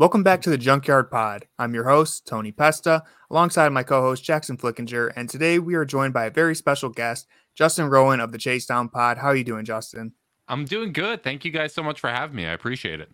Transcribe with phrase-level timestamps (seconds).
[0.00, 1.46] Welcome back to the Junkyard Pod.
[1.58, 5.84] I'm your host, Tony Pesta, alongside my co host, Jackson Flickinger, and today we are
[5.84, 9.18] joined by a very special guest, Justin Rowan of the Chase Down Pod.
[9.18, 10.14] How are you doing, Justin?
[10.48, 11.22] I'm doing good.
[11.22, 12.46] Thank you guys so much for having me.
[12.46, 13.10] I appreciate it.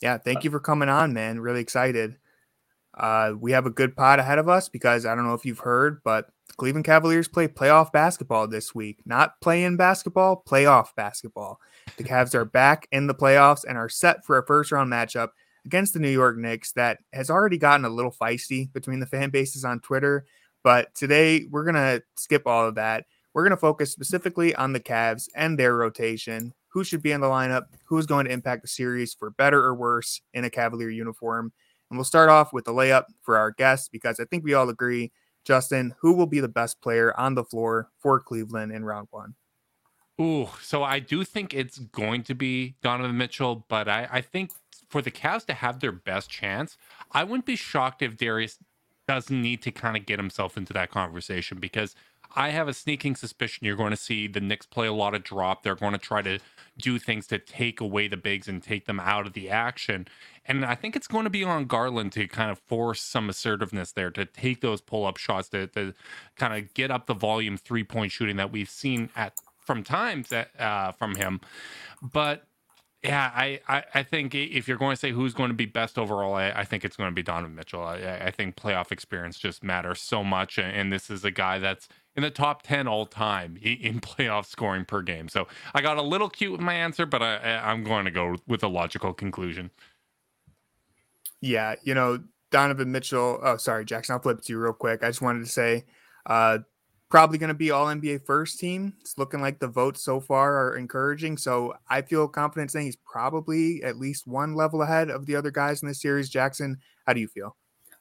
[0.00, 1.40] Yeah, thank you for coming on, man.
[1.40, 2.18] Really excited.
[2.96, 5.58] Uh, we have a good pod ahead of us because I don't know if you've
[5.58, 9.00] heard, but the Cleveland Cavaliers play playoff basketball this week.
[9.06, 11.58] Not play-in basketball, playoff basketball.
[11.96, 15.30] The Cavs are back in the playoffs and are set for a first round matchup
[15.66, 19.30] against the New York Knicks that has already gotten a little feisty between the fan
[19.30, 20.24] bases on Twitter.
[20.62, 23.04] But today we're going to skip all of that.
[23.34, 27.20] We're going to focus specifically on the Cavs and their rotation, who should be in
[27.20, 30.88] the lineup, who's going to impact the series for better or worse in a Cavalier
[30.88, 31.52] uniform.
[31.90, 34.68] And we'll start off with the layup for our guests because I think we all
[34.68, 35.12] agree,
[35.44, 39.34] Justin, who will be the best player on the floor for Cleveland in round one?
[40.20, 44.50] Ooh, so I do think it's going to be Donovan Mitchell, but I, I think
[44.88, 46.76] for the Cavs to have their best chance,
[47.12, 48.58] I wouldn't be shocked if Darius
[49.06, 51.94] doesn't need to kind of get himself into that conversation because
[52.34, 55.22] I have a sneaking suspicion you're going to see the Knicks play a lot of
[55.22, 55.62] drop.
[55.62, 56.38] They're going to try to
[56.76, 60.06] do things to take away the bigs and take them out of the action.
[60.44, 63.92] And I think it's going to be on Garland to kind of force some assertiveness
[63.92, 65.94] there to take those pull up shots to, to
[66.36, 70.32] kind of get up the volume three point shooting that we've seen at from times
[70.32, 71.40] uh, from him.
[72.02, 72.46] But
[73.06, 75.98] yeah, I, I, I, think if you're going to say who's going to be best
[75.98, 77.82] overall, I, I think it's going to be Donovan Mitchell.
[77.82, 81.88] I, I, think playoff experience just matters so much, and this is a guy that's
[82.16, 85.28] in the top ten all time in playoff scoring per game.
[85.28, 88.36] So I got a little cute with my answer, but I, I'm going to go
[88.46, 89.70] with a logical conclusion.
[91.40, 93.38] Yeah, you know Donovan Mitchell.
[93.42, 94.14] Oh, sorry, Jackson.
[94.14, 95.02] I'll flip to you real quick.
[95.02, 95.84] I just wanted to say,
[96.26, 96.58] uh,
[97.08, 98.94] probably going to be all NBA first team.
[99.00, 101.36] It's looking like the votes so far are encouraging.
[101.36, 105.50] So I feel confident saying he's probably at least one level ahead of the other
[105.50, 106.28] guys in the series.
[106.28, 107.56] Jackson, how do you feel?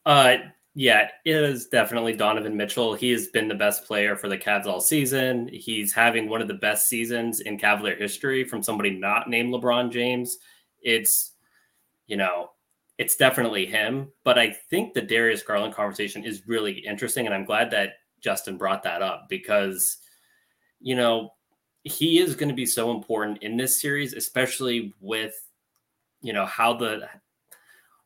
[0.06, 0.38] Uh,
[0.74, 2.96] yeah, it is definitely Donovan Mitchell.
[2.96, 5.50] He has been the best player for the Cavs all season.
[5.54, 9.92] He's having one of the best seasons in Cavalier history from somebody not named LeBron
[9.92, 10.38] James.
[10.82, 11.32] It's,
[12.08, 12.50] you know,
[12.98, 14.12] it's definitely him.
[14.24, 17.26] But I think the Darius Garland conversation is really interesting.
[17.26, 17.94] And I'm glad that
[18.26, 20.00] Justin brought that up because,
[20.82, 21.34] you know,
[21.84, 25.36] he is going to be so important in this series, especially with,
[26.22, 27.08] you know, how the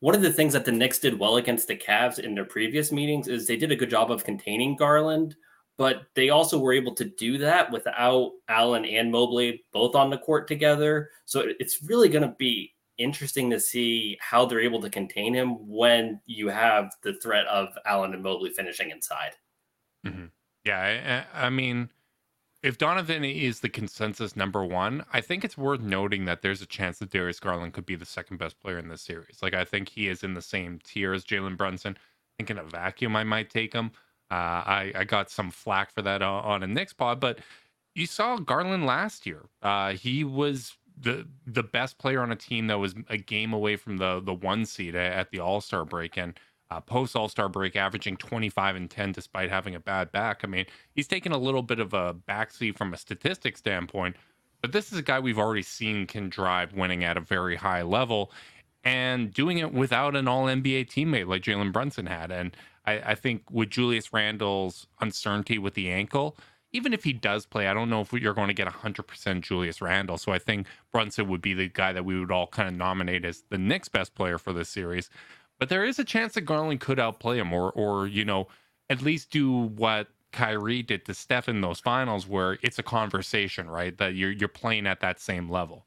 [0.02, 2.92] one of the things that the Knicks did well against the Cavs in their previous
[2.92, 5.36] meetings is they did a good job of containing Garland,
[5.78, 10.18] but they also were able to do that without Allen and Mobley both on the
[10.18, 11.10] court together.
[11.26, 15.68] So it's really going to be interesting to see how they're able to contain him
[15.68, 19.32] when you have the threat of Allen and Mobley finishing inside.
[20.06, 20.26] Mm-hmm.
[20.66, 21.90] Yeah, I, I mean,
[22.62, 26.66] if Donovan is the consensus number one, I think it's worth noting that there's a
[26.66, 29.42] chance that Darius Garland could be the second best player in this series.
[29.42, 31.98] Like, I think he is in the same tier as Jalen Brunson.
[31.98, 33.92] I think in a vacuum, I might take him.
[34.32, 37.40] Uh, I, I got some flack for that on, on a Knicks pod, but
[37.96, 39.46] you saw Garland last year.
[39.62, 43.76] Uh, he was the the best player on a team that was a game away
[43.76, 46.38] from the the one seed at the All Star break, and
[46.72, 50.42] uh, post All Star break, averaging 25 and 10 despite having a bad back.
[50.44, 54.16] I mean, he's taken a little bit of a backseat from a statistic standpoint,
[54.62, 57.82] but this is a guy we've already seen can drive winning at a very high
[57.82, 58.32] level
[58.84, 62.32] and doing it without an all NBA teammate like Jalen Brunson had.
[62.32, 62.56] And
[62.86, 66.38] I, I, think with Julius Randle's uncertainty with the ankle,
[66.72, 69.82] even if he does play, I don't know if you're going to get 100% Julius
[69.82, 70.18] Randle.
[70.18, 73.26] So I think Brunson would be the guy that we would all kind of nominate
[73.26, 75.10] as the next best player for this series.
[75.60, 78.48] But there is a chance that Garland could outplay him or or, you know,
[78.90, 83.70] at least do what Kyrie did to Steph in those finals where it's a conversation,
[83.70, 83.98] right?
[83.98, 85.86] That you're you're playing at that same level.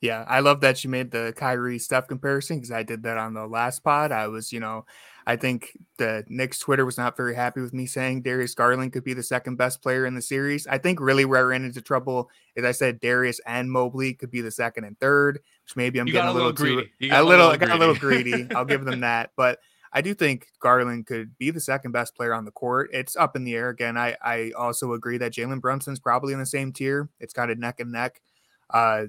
[0.00, 3.34] Yeah, I love that you made the Kyrie Steph comparison because I did that on
[3.34, 4.12] the last pod.
[4.12, 4.86] I was, you know,
[5.26, 9.04] I think the Knicks Twitter was not very happy with me saying Darius Garland could
[9.04, 10.66] be the second best player in the series.
[10.66, 14.30] I think really where I ran into trouble is I said Darius and Mobley could
[14.30, 16.90] be the second and third, which maybe I'm you getting a little, greedy.
[17.00, 18.48] Too, a, little I got a little greedy.
[18.54, 19.58] I'll give them that, but
[19.92, 22.90] I do think Garland could be the second best player on the court.
[22.92, 23.96] It's up in the air again.
[23.96, 27.08] I I also agree that Jalen Brunson's probably in the same tier.
[27.18, 28.20] It's kind of neck and neck.
[28.68, 29.06] Uh,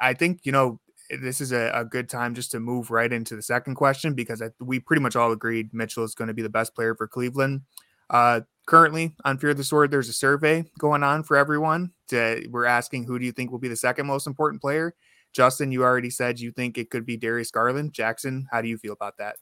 [0.00, 0.80] I think you know
[1.10, 4.42] this is a, a, good time just to move right into the second question because
[4.42, 7.06] I, we pretty much all agreed Mitchell is going to be the best player for
[7.06, 7.62] Cleveland.
[8.10, 11.92] Uh, currently on Fear the Sword, there's a survey going on for everyone.
[12.08, 14.94] To, we're asking who do you think will be the second most important player?
[15.32, 17.92] Justin, you already said you think it could be Darius Garland.
[17.92, 19.36] Jackson, how do you feel about that?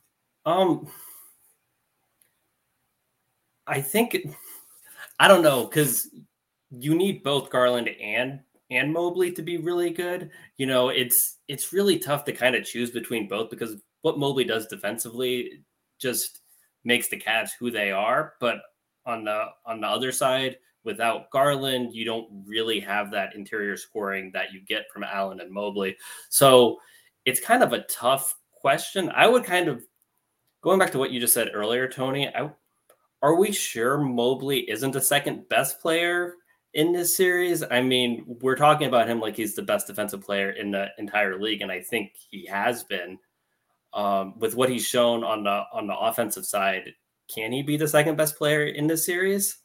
[0.45, 0.89] Um,
[3.67, 4.17] I think
[5.19, 6.09] I don't know because
[6.71, 8.41] you need both Garland and
[8.71, 10.31] and Mobley to be really good.
[10.57, 14.45] You know, it's it's really tough to kind of choose between both because what Mobley
[14.45, 15.65] does defensively
[15.99, 16.41] just
[16.85, 18.35] makes the Cavs who they are.
[18.41, 18.57] But
[19.07, 24.31] on the on the other side, without Garland, you don't really have that interior scoring
[24.35, 25.97] that you get from Allen and Mobley.
[26.31, 26.79] So
[27.25, 29.11] it's kind of a tough question.
[29.15, 29.83] I would kind of
[30.63, 32.29] going back to what you just said earlier, Tony.
[32.29, 32.51] I,
[33.23, 36.35] are we sure Mobley isn't the second best player
[36.75, 37.63] in this series?
[37.63, 41.41] I mean, we're talking about him like he's the best defensive player in the entire
[41.41, 43.19] league, and I think he has been.
[43.93, 46.91] Um, with what he's shown on the on the offensive side,
[47.33, 49.59] can he be the second best player in this series?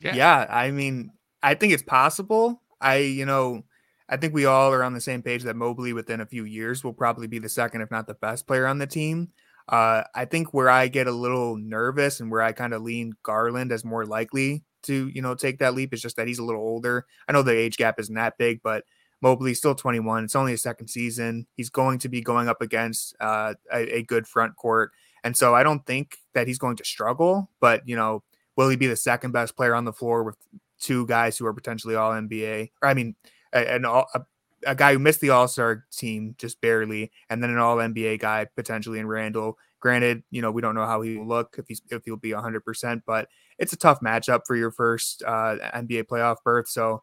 [0.00, 0.14] Yeah.
[0.14, 1.10] yeah, I mean,
[1.42, 2.62] I think it's possible.
[2.80, 3.64] I, you know,
[4.08, 6.82] I think we all are on the same page that Mobley within a few years
[6.82, 9.28] will probably be the second, if not the best player on the team.
[9.68, 13.12] Uh, I think where I get a little nervous and where I kind of lean
[13.22, 16.44] Garland as more likely to, you know, take that leap It's just that he's a
[16.44, 17.06] little older.
[17.28, 18.84] I know the age gap isn't that big, but
[19.20, 20.24] Mobley's still 21.
[20.24, 21.46] It's only a second season.
[21.56, 24.92] He's going to be going up against uh, a, a, good front court.
[25.24, 28.22] And so I don't think that he's going to struggle, but, you know,
[28.56, 30.36] will he be the second best player on the floor with
[30.80, 32.70] two guys who are potentially all NBA?
[32.82, 33.14] Or, I mean,
[33.52, 34.22] an all, a,
[34.66, 38.20] a guy who missed the All Star team just barely, and then an All NBA
[38.20, 39.58] guy potentially in Randle.
[39.80, 42.34] Granted, you know we don't know how he will look if he's if he'll be
[42.34, 43.28] 100, percent but
[43.60, 46.68] it's a tough matchup for your first uh, NBA playoff berth.
[46.68, 47.02] So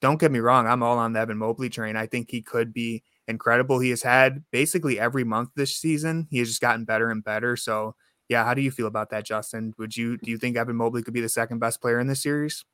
[0.00, 1.96] don't get me wrong, I'm all on the Evan Mobley train.
[1.96, 3.80] I think he could be incredible.
[3.80, 6.28] He has had basically every month this season.
[6.30, 7.56] He has just gotten better and better.
[7.56, 7.94] So
[8.28, 9.74] yeah, how do you feel about that, Justin?
[9.78, 12.22] Would you do you think Evan Mobley could be the second best player in this
[12.22, 12.64] series?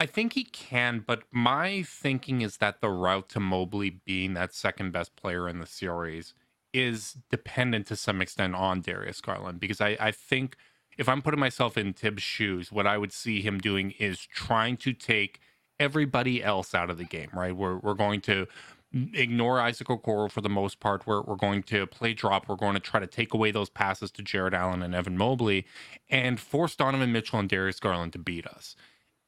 [0.00, 4.54] I think he can, but my thinking is that the route to Mobley being that
[4.54, 6.34] second best player in the series
[6.72, 10.56] is dependent to some extent on Darius Garland because I, I think
[10.98, 14.76] if I'm putting myself in Thibs' shoes, what I would see him doing is trying
[14.78, 15.40] to take
[15.78, 17.56] everybody else out of the game, right?
[17.56, 18.46] We're, we're going to
[18.92, 21.06] ignore Isaac Okoro for the most part.
[21.06, 22.48] We're, we're going to play drop.
[22.48, 25.66] We're going to try to take away those passes to Jarrett Allen and Evan Mobley
[26.10, 28.74] and force Donovan Mitchell and Darius Garland to beat us.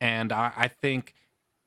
[0.01, 1.15] And I, I think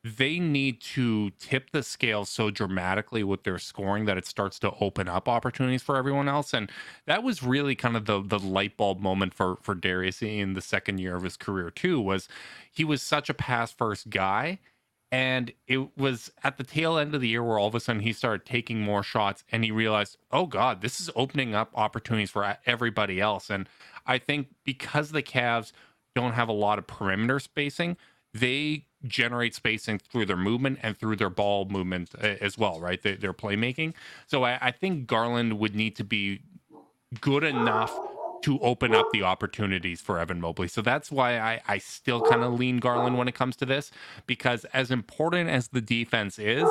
[0.03, 4.73] they need to tip the scale so dramatically with their scoring that it starts to
[4.81, 6.53] open up opportunities for everyone else.
[6.53, 6.69] And
[7.05, 10.61] that was really kind of the the light bulb moment for for Darius in the
[10.61, 12.01] second year of his career too.
[12.01, 12.27] Was
[12.71, 14.59] he was such a pass first guy.
[15.11, 18.01] And it was at the tail end of the year where all of a sudden
[18.01, 22.31] he started taking more shots and he realized, oh God, this is opening up opportunities
[22.31, 23.51] for everybody else.
[23.51, 23.69] And
[24.07, 25.71] I think because the Cavs
[26.15, 27.95] don't have a lot of perimeter spacing,
[28.33, 33.01] they generate spacing through their movement and through their ball movement uh, as well, right?
[33.01, 33.93] Their, their playmaking.
[34.27, 36.41] So I, I think Garland would need to be
[37.19, 37.97] good enough
[38.43, 40.67] to open up the opportunities for Evan Mobley.
[40.67, 43.89] So that's why I, I still kind of lean Garland when it comes to this,
[44.27, 46.67] because as important as the defense is,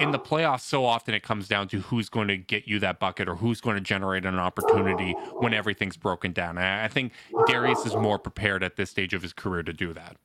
[0.00, 2.98] in the playoffs, so often it comes down to who's going to get you that
[2.98, 6.58] bucket or who's going to generate an opportunity when everything's broken down.
[6.58, 7.12] And I think
[7.46, 10.16] Darius is more prepared at this stage of his career to do that.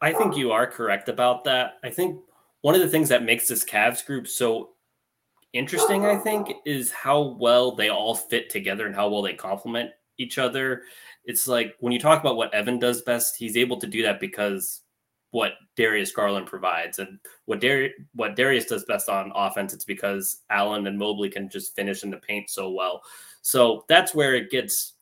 [0.00, 1.78] I think you are correct about that.
[1.82, 2.20] I think
[2.60, 4.70] one of the things that makes this Cavs group so
[5.52, 9.90] interesting, I think, is how well they all fit together and how well they complement
[10.18, 10.82] each other.
[11.24, 14.20] It's like when you talk about what Evan does best, he's able to do that
[14.20, 14.82] because
[15.30, 20.42] what Darius Garland provides, and what Dar- what Darius does best on offense, it's because
[20.50, 23.02] Allen and Mobley can just finish in the paint so well.
[23.42, 24.94] So that's where it gets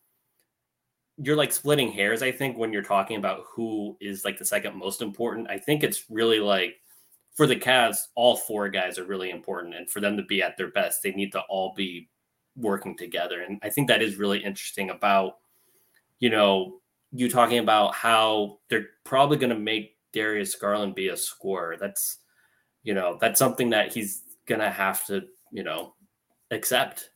[1.16, 4.76] you're like splitting hairs, I think, when you're talking about who is like the second
[4.76, 5.48] most important.
[5.48, 6.76] I think it's really like
[7.34, 9.74] for the Cavs, all four guys are really important.
[9.74, 12.08] And for them to be at their best, they need to all be
[12.56, 13.42] working together.
[13.42, 15.38] And I think that is really interesting about,
[16.20, 16.80] you know,
[17.12, 21.76] you talking about how they're probably going to make Darius Garland be a scorer.
[21.78, 22.18] That's,
[22.82, 25.94] you know, that's something that he's going to have to, you know,
[26.50, 27.10] accept.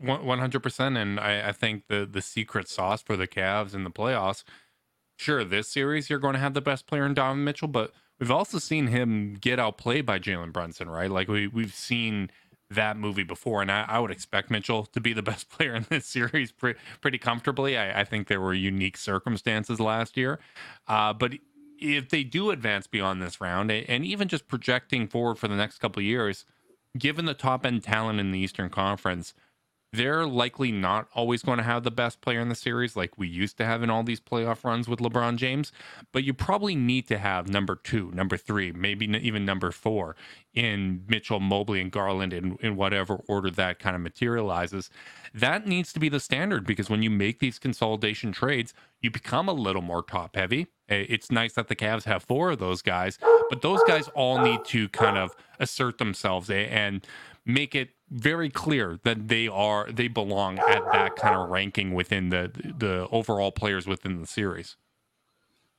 [0.00, 3.84] One hundred percent, and I, I, think the the secret sauce for the Cavs in
[3.84, 4.44] the playoffs.
[5.16, 8.30] Sure, this series you're going to have the best player in Donovan Mitchell, but we've
[8.30, 11.10] also seen him get outplayed by Jalen Brunson, right?
[11.10, 12.30] Like we we've seen
[12.70, 15.86] that movie before, and I, I, would expect Mitchell to be the best player in
[15.90, 17.76] this series pre- pretty comfortably.
[17.76, 20.38] I, I, think there were unique circumstances last year,
[20.86, 21.34] uh, but
[21.80, 25.78] if they do advance beyond this round, and even just projecting forward for the next
[25.78, 26.44] couple years,
[26.98, 29.34] given the top end talent in the Eastern Conference
[29.92, 33.26] they're likely not always going to have the best player in the series like we
[33.26, 35.72] used to have in all these playoff runs with LeBron James,
[36.12, 40.14] but you probably need to have number two, number three, maybe even number four
[40.54, 44.90] in Mitchell, Mobley, and Garland in, in whatever order that kind of materializes.
[45.34, 49.48] That needs to be the standard because when you make these consolidation trades, you become
[49.48, 50.68] a little more top heavy.
[50.88, 53.18] It's nice that the Cavs have four of those guys,
[53.48, 57.06] but those guys all need to kind of assert themselves and
[57.46, 62.30] make it very clear that they are they belong at that kind of ranking within
[62.30, 64.76] the the overall players within the series.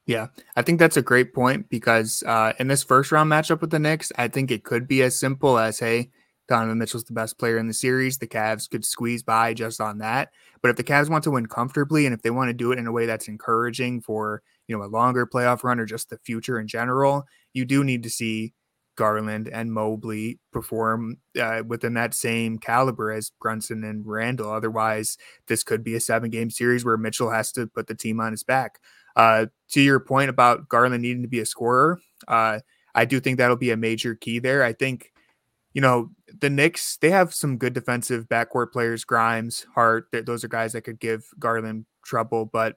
[0.08, 3.70] Yeah, I think that's a great point because uh, in this first round matchup with
[3.70, 6.10] the Knicks, I think it could be as simple as, hey,
[6.48, 8.18] Donovan Mitchell's the best player in the series.
[8.18, 10.32] The Cavs could squeeze by just on that.
[10.62, 12.80] But if the Cavs want to win comfortably and if they want to do it
[12.80, 16.18] in a way that's encouraging for, you know, a longer playoff run or just the
[16.18, 17.24] future in general,
[17.54, 18.54] you do need to see
[19.02, 24.52] Garland and Mobley perform uh, within that same caliber as Brunson and Randle.
[24.52, 25.18] Otherwise,
[25.48, 28.32] this could be a seven game series where Mitchell has to put the team on
[28.32, 28.78] his back.
[29.16, 32.60] Uh, to your point about Garland needing to be a scorer, uh,
[32.94, 34.64] I do think that'll be a major key there.
[34.64, 35.12] I think,
[35.74, 40.10] you know, the Knicks, they have some good defensive backcourt players, Grimes, Hart.
[40.14, 42.76] Those are guys that could give Garland trouble, but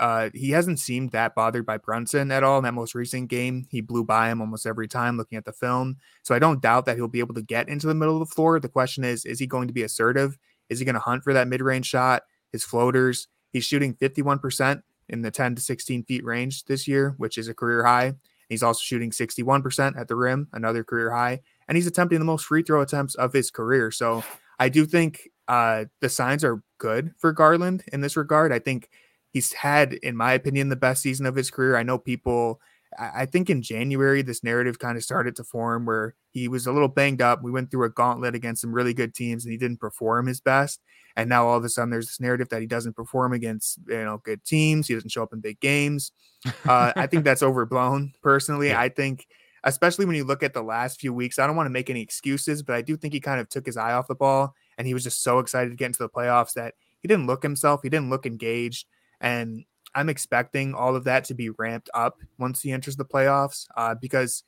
[0.00, 3.66] uh, he hasn't seemed that bothered by Brunson at all in that most recent game.
[3.70, 5.96] He blew by him almost every time looking at the film.
[6.22, 8.34] So I don't doubt that he'll be able to get into the middle of the
[8.34, 8.58] floor.
[8.58, 10.36] The question is, is he going to be assertive?
[10.68, 12.22] Is he going to hunt for that mid range shot?
[12.52, 13.28] His floaters.
[13.52, 17.54] He's shooting 51% in the 10 to 16 feet range this year, which is a
[17.54, 18.14] career high.
[18.48, 21.40] He's also shooting 61% at the rim, another career high.
[21.68, 23.90] And he's attempting the most free throw attempts of his career.
[23.90, 24.24] So
[24.58, 28.52] I do think uh, the signs are good for Garland in this regard.
[28.52, 28.90] I think
[29.34, 31.76] he's had, in my opinion, the best season of his career.
[31.76, 32.60] I know people.
[32.96, 36.72] I think in January, this narrative kind of started to form where he was a
[36.72, 37.42] little banged up.
[37.42, 40.40] We went through a gauntlet against some really good teams and he didn't perform his
[40.40, 40.80] best.
[41.16, 44.04] And now all of a sudden, there's this narrative that he doesn't perform against you
[44.04, 44.86] know good teams.
[44.86, 46.12] He doesn't show up in big games.
[46.64, 48.12] Uh, I think that's overblown.
[48.22, 48.80] Personally, yeah.
[48.80, 49.26] I think,
[49.64, 52.00] especially when you look at the last few weeks, I don't want to make any
[52.00, 54.86] excuses, but I do think he kind of took his eye off the ball and
[54.86, 57.80] he was just so excited to get into the playoffs that he didn't look himself.
[57.82, 58.86] He didn't look engaged.
[59.20, 63.66] And I'm expecting all of that to be ramped up once he enters the playoffs
[63.76, 64.42] uh, because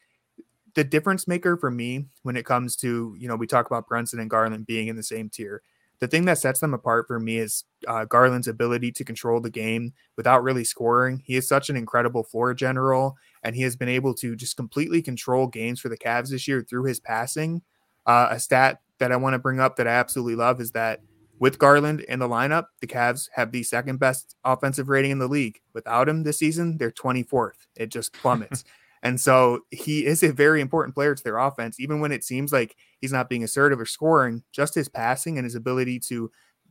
[0.74, 4.20] the difference maker for me when it comes to, you know, we talk about Brunson
[4.20, 5.62] and Garland being in the same tier.
[6.00, 9.50] The thing that sets them apart for me is uh, Garland's ability to control the
[9.50, 11.22] game without really scoring.
[11.24, 15.00] He is such an incredible floor general, and he has been able to just completely
[15.00, 17.62] control games for the Cavs this year through his passing.
[18.04, 21.00] Uh, a stat that I want to bring up that I absolutely love is that
[21.38, 25.28] with Garland in the lineup, the Cavs have the second best offensive rating in the
[25.28, 25.60] league.
[25.74, 27.66] Without him this season, they're 24th.
[27.76, 28.64] It just plummets.
[29.02, 32.52] and so he is a very important player to their offense, even when it seems
[32.52, 36.30] like he's not being assertive or scoring, just his passing and his ability to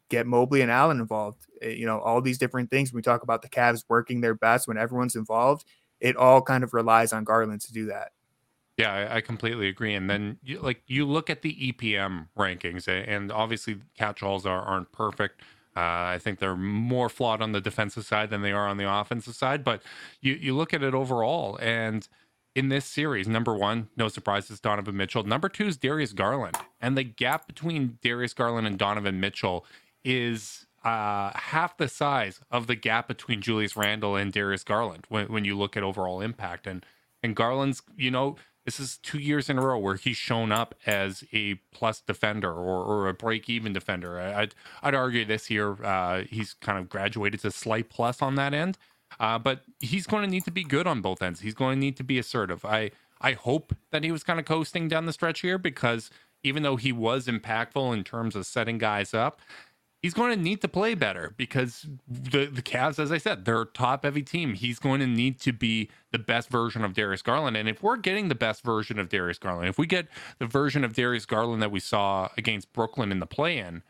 [0.10, 1.46] get Mobley and Allen involved.
[1.62, 2.92] Eh, you know, all these different things.
[2.92, 5.66] When we talk about the Cavs working their best when everyone's involved,
[6.00, 8.12] it all kind of relies on Garland to do that.
[8.78, 9.94] Yeah, I, I, completely agree.
[9.94, 14.92] And then, you, like, you look at the EPM rankings, and obviously, catch-alls are, aren't
[14.92, 15.42] perfect.
[15.78, 18.90] Uh, I think they're more flawed on the defensive side than they are on the
[18.90, 19.64] offensive side.
[19.64, 19.82] But
[20.22, 22.08] you you look at it overall, and
[22.56, 25.24] in this series, number one, no surprises, Donovan Mitchell.
[25.24, 29.66] Number two is Darius Garland, and the gap between Darius Garland and Donovan Mitchell
[30.06, 35.28] is uh, half the size of the gap between Julius Randle and Darius Garland when,
[35.28, 36.68] when you look at overall impact.
[36.68, 36.86] And
[37.22, 40.76] and Garland's, you know, this is two years in a row where he's shown up
[40.86, 44.20] as a plus defender or, or a break even defender.
[44.20, 48.54] I'd, I'd argue this year uh, he's kind of graduated to slight plus on that
[48.54, 48.78] end.
[49.20, 51.40] Uh, but he's going to need to be good on both ends.
[51.40, 52.66] He's going to need to be assertive.
[52.66, 52.92] I
[53.22, 56.10] I hope that he was kind of coasting down the stretch here because
[56.44, 59.40] even though he was impactful in terms of setting guys up,
[60.06, 63.64] he's going to need to play better because the the Cavs, as I said, they're
[63.64, 64.54] a top heavy team.
[64.54, 67.58] He's going to need to be the best version of Darius Garland.
[67.58, 70.08] And if we're getting the best version of Darius Garland, if we get
[70.38, 73.82] the version of Darius Garland that we saw against Brooklyn in the play-in,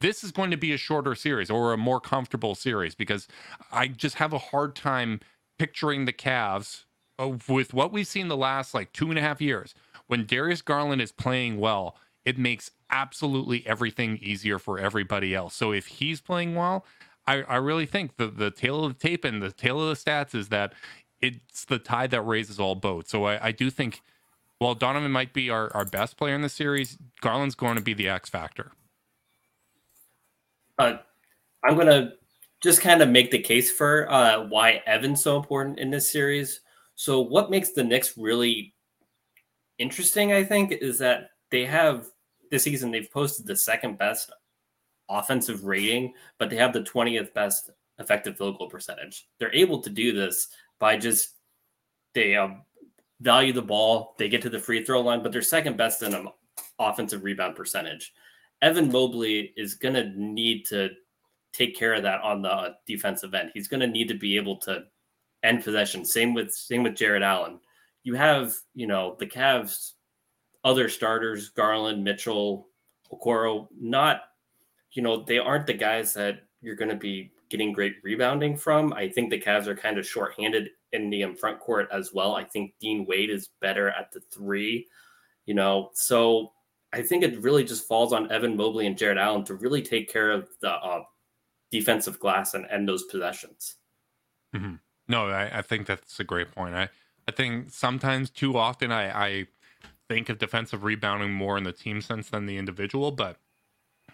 [0.00, 3.28] this is going to be a shorter series or a more comfortable series because
[3.70, 5.20] I just have a hard time
[5.56, 6.82] picturing the Cavs
[7.20, 9.76] uh, with what we've seen the last like two and a half years.
[10.08, 11.94] When Darius Garland is playing well,
[12.30, 15.52] it makes absolutely everything easier for everybody else.
[15.56, 16.86] So if he's playing well,
[17.26, 20.00] I, I really think the the tale of the tape and the tale of the
[20.00, 20.72] stats is that
[21.20, 23.10] it's the tide that raises all boats.
[23.10, 24.00] So I, I do think
[24.58, 27.94] while Donovan might be our, our best player in the series, Garland's going to be
[27.94, 28.70] the X factor.
[30.78, 30.98] Uh,
[31.64, 32.12] I'm going to
[32.62, 36.60] just kind of make the case for uh, why Evan's so important in this series.
[36.94, 38.72] So, what makes the Knicks really
[39.78, 42.06] interesting, I think, is that they have
[42.50, 44.32] this season they've posted the second best
[45.08, 49.28] offensive rating, but they have the 20th best effective field goal percentage.
[49.38, 51.34] They're able to do this by just
[52.14, 52.62] they um,
[53.20, 56.14] value the ball, they get to the free throw line, but they're second best in
[56.14, 56.28] an
[56.78, 58.12] offensive rebound percentage.
[58.62, 60.90] Evan Mobley is going to need to
[61.52, 63.50] take care of that on the defensive end.
[63.54, 64.84] He's going to need to be able to
[65.42, 66.04] end possession.
[66.04, 67.60] Same with same with Jarrett Allen.
[68.02, 69.92] You have, you know, the Cavs
[70.64, 72.68] other starters, Garland, Mitchell,
[73.12, 74.22] Okoro, not,
[74.92, 78.92] you know, they aren't the guys that you're going to be getting great rebounding from.
[78.92, 82.34] I think the Cavs are kind of shorthanded in the front court as well.
[82.34, 84.86] I think Dean Wade is better at the three,
[85.46, 86.52] you know, so
[86.92, 90.12] I think it really just falls on Evan Mobley and Jarrett Allen to really take
[90.12, 91.02] care of the uh,
[91.70, 93.76] defensive glass and end those possessions.
[94.54, 94.74] Mm-hmm.
[95.08, 96.74] No, I, I, think that's a great point.
[96.74, 96.88] I,
[97.28, 99.46] I think sometimes too often I, I
[100.10, 103.36] think of defensive rebounding more in the team sense than the individual, but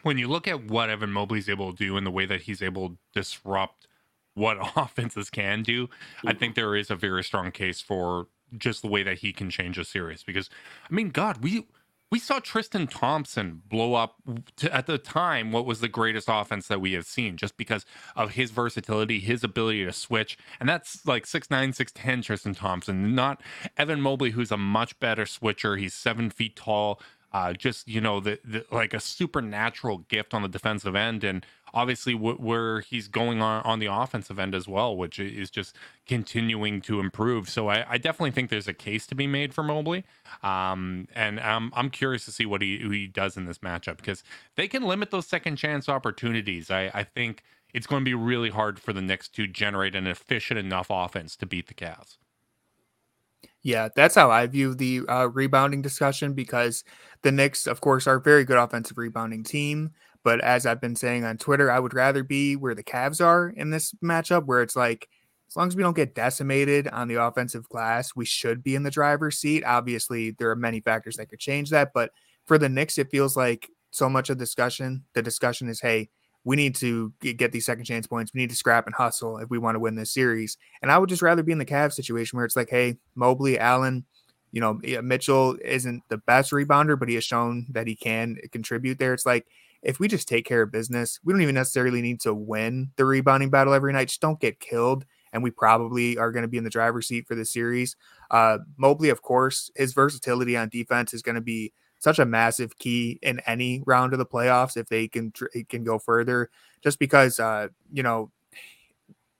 [0.02, 2.60] when you look at what Evan Mobley's able to do and the way that he's
[2.60, 3.88] able to disrupt
[4.34, 5.88] what offenses can do,
[6.22, 8.26] I think there is a very strong case for
[8.58, 10.22] just the way that he can change a series.
[10.22, 10.50] Because
[10.88, 11.66] I mean, God, we
[12.10, 14.14] we saw Tristan Thompson blow up
[14.56, 17.84] to, at the time what was the greatest offense that we have seen just because
[18.14, 20.38] of his versatility, his ability to switch.
[20.60, 23.42] And that's like 6'9, 6'10 Tristan Thompson, not
[23.76, 25.76] Evan Mobley, who's a much better switcher.
[25.76, 27.00] He's seven feet tall,
[27.32, 31.24] uh, just, you know, the, the, like a supernatural gift on the defensive end.
[31.24, 31.44] And
[31.76, 36.80] obviously where he's going on on the offensive end as well, which is just continuing
[36.80, 37.50] to improve.
[37.50, 40.04] So I, I definitely think there's a case to be made for Mobley,
[40.42, 44.24] um, and I'm I'm curious to see what he he does in this matchup because
[44.56, 46.70] they can limit those second chance opportunities.
[46.70, 47.42] I I think
[47.74, 51.36] it's going to be really hard for the Knicks to generate an efficient enough offense
[51.36, 52.16] to beat the Cavs.
[53.62, 56.84] Yeah, that's how I view the uh, rebounding discussion because
[57.22, 59.90] the Knicks, of course, are a very good offensive rebounding team.
[60.26, 63.48] But as I've been saying on Twitter, I would rather be where the Cavs are
[63.48, 65.08] in this matchup, where it's like,
[65.48, 68.82] as long as we don't get decimated on the offensive glass, we should be in
[68.82, 69.62] the driver's seat.
[69.64, 71.92] Obviously, there are many factors that could change that.
[71.94, 72.10] But
[72.44, 76.10] for the Knicks, it feels like so much of discussion, the discussion is, hey,
[76.42, 78.34] we need to get these second chance points.
[78.34, 80.58] We need to scrap and hustle if we want to win this series.
[80.82, 83.60] And I would just rather be in the Cavs situation where it's like, hey, Mobley,
[83.60, 84.04] Allen,
[84.50, 88.98] you know, Mitchell isn't the best rebounder, but he has shown that he can contribute
[88.98, 89.14] there.
[89.14, 89.46] It's like,
[89.82, 93.04] if we just take care of business, we don't even necessarily need to win the
[93.04, 94.08] rebounding battle every night.
[94.08, 95.04] Just don't get killed.
[95.32, 97.96] And we probably are going to be in the driver's seat for the series.
[98.30, 102.78] Uh, Mobley, of course, his versatility on defense is going to be such a massive
[102.78, 105.32] key in any round of the playoffs if they can
[105.68, 106.50] can go further.
[106.82, 108.30] Just because, uh, you know,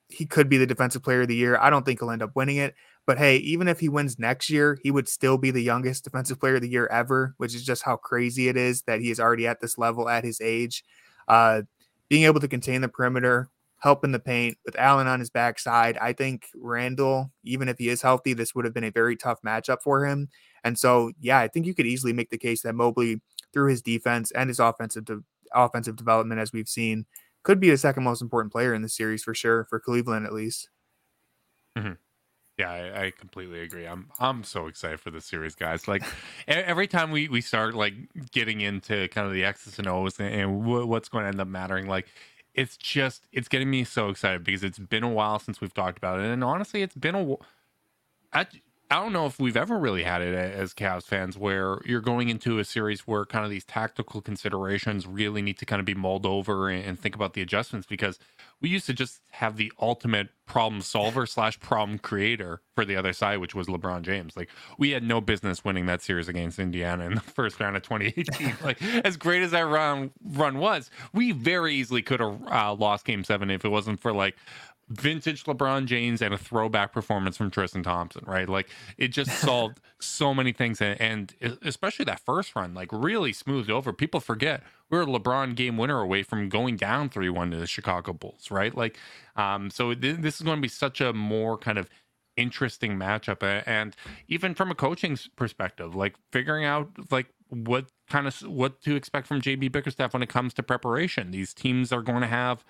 [0.09, 1.59] he could be the defensive player of the year.
[1.59, 2.75] I don't think he'll end up winning it,
[3.07, 6.41] but hey, even if he wins next year, he would still be the youngest defensive
[6.41, 9.21] player of the year ever, which is just how crazy it is that he is
[9.21, 10.85] already at this level at his age.
[11.29, 11.63] Uh,
[12.09, 15.97] being able to contain the perimeter, help in the paint with Allen on his backside,
[15.99, 19.41] I think Randle, even if he is healthy, this would have been a very tough
[19.43, 20.29] matchup for him.
[20.65, 23.21] And so, yeah, I think you could easily make the case that Mobley,
[23.53, 25.23] through his defense and his offensive de-
[25.55, 27.07] offensive development, as we've seen,
[27.45, 30.33] could be the second most important player in the series for sure, for Cleveland at
[30.33, 30.69] least.
[31.79, 31.93] Mm-hmm.
[32.59, 33.85] Yeah, I, I, completely agree.
[33.87, 35.87] I'm I'm so excited for this series, guys.
[35.87, 36.03] Like
[36.49, 37.95] every time we we start like
[38.33, 41.41] getting into kind of the X's and O's and, and w- what's going to end
[41.41, 42.07] up mattering, like
[42.55, 45.99] it's just it's getting me so excited because it's been a while since we've talked
[45.99, 47.37] about it, and honestly, it's been a.
[48.33, 48.47] I,
[48.89, 52.29] I don't know if we've ever really had it as Cavs fans where you're going
[52.29, 55.95] into a series where kind of these tactical considerations really need to kind of be
[55.95, 58.19] mulled over and, think about the adjustments because
[58.61, 63.13] we used to just have the ultimate problem solver slash problem creator for the other
[63.13, 64.35] side, which was LeBron James.
[64.35, 67.83] Like we had no business winning that series against Indiana in the first round of
[67.83, 68.57] 2018.
[68.65, 73.05] like as great as that run run was, we very easily could have uh, lost
[73.05, 74.37] Game Seven if it wasn't for like
[74.89, 78.49] vintage LeBron James and a throwback performance from Tristan Thompson, right?
[78.49, 83.33] Like it just solved so many things, and, and, especially that first run, like really
[83.33, 83.93] smoothed over.
[83.93, 87.57] People forget we were a LeBron game winner away from going down three one to
[87.57, 88.75] the Chicago Bulls, right?
[88.75, 88.99] Like,
[89.35, 91.89] um, so th- this is going to be such a more kind of
[92.37, 93.97] interesting matchup, and
[94.29, 99.27] even from a coaching perspective, like figuring out like what kind of what to expect
[99.27, 101.31] from JB Bickerstaff when it comes to preparation.
[101.31, 102.65] These teams are going to have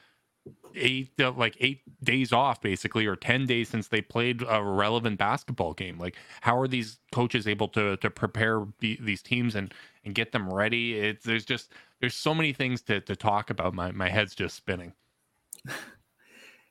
[0.74, 5.18] eight uh, like eight days off basically or 10 days since they played a relevant
[5.18, 5.98] basketball game.
[5.98, 9.72] Like how are these coaches able to to prepare be, these teams and
[10.04, 10.98] and get them ready?
[10.98, 13.74] It's there's just there's so many things to to talk about.
[13.74, 14.92] My my head's just spinning.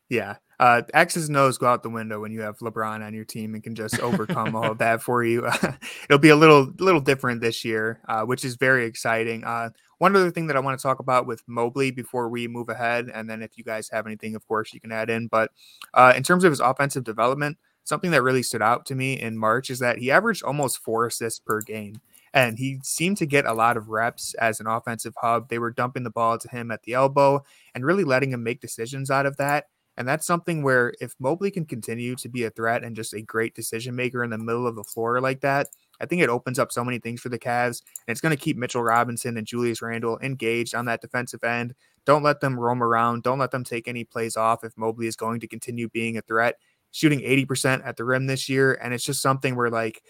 [0.09, 0.35] Yeah.
[0.59, 3.55] Uh x's and o's go out the window when you have lebron on your team
[3.55, 5.45] and can just overcome all of that for you.
[6.09, 9.43] It'll be a little little different this year uh which is very exciting.
[9.43, 12.69] Uh one other thing that I want to talk about with Mobley before we move
[12.69, 15.27] ahead, and then if you guys have anything, of course, you can add in.
[15.27, 15.51] But
[15.93, 19.37] uh, in terms of his offensive development, something that really stood out to me in
[19.37, 22.01] March is that he averaged almost four assists per game.
[22.33, 25.47] And he seemed to get a lot of reps as an offensive hub.
[25.47, 28.59] They were dumping the ball to him at the elbow and really letting him make
[28.59, 29.67] decisions out of that.
[29.95, 33.21] And that's something where if Mobley can continue to be a threat and just a
[33.21, 35.67] great decision maker in the middle of the floor like that,
[35.99, 37.81] I think it opens up so many things for the Cavs.
[38.07, 41.75] And it's going to keep Mitchell Robinson and Julius Randle engaged on that defensive end.
[42.05, 43.23] Don't let them roam around.
[43.23, 46.21] Don't let them take any plays off if Mobley is going to continue being a
[46.21, 46.57] threat.
[46.91, 48.79] Shooting 80% at the rim this year.
[48.81, 50.01] And it's just something where, like,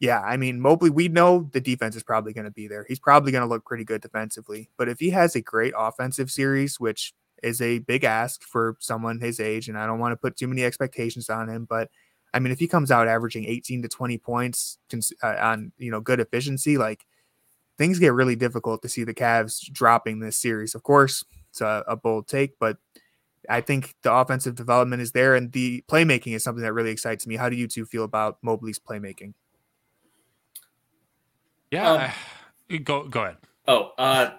[0.00, 2.84] yeah, I mean, Mobley, we know the defense is probably going to be there.
[2.86, 4.70] He's probably going to look pretty good defensively.
[4.76, 9.20] But if he has a great offensive series, which is a big ask for someone
[9.20, 11.88] his age, and I don't want to put too many expectations on him, but
[12.34, 14.78] I mean, if he comes out averaging 18 to 20 points
[15.22, 17.06] uh, on you know good efficiency, like
[17.76, 20.74] things get really difficult to see the Cavs dropping this series.
[20.74, 22.76] Of course, it's a, a bold take, but
[23.48, 27.26] I think the offensive development is there, and the playmaking is something that really excites
[27.26, 27.36] me.
[27.36, 29.34] How do you two feel about Mobley's playmaking?
[31.70, 32.12] Yeah,
[32.70, 33.36] um, go go ahead.
[33.66, 34.32] Oh, uh,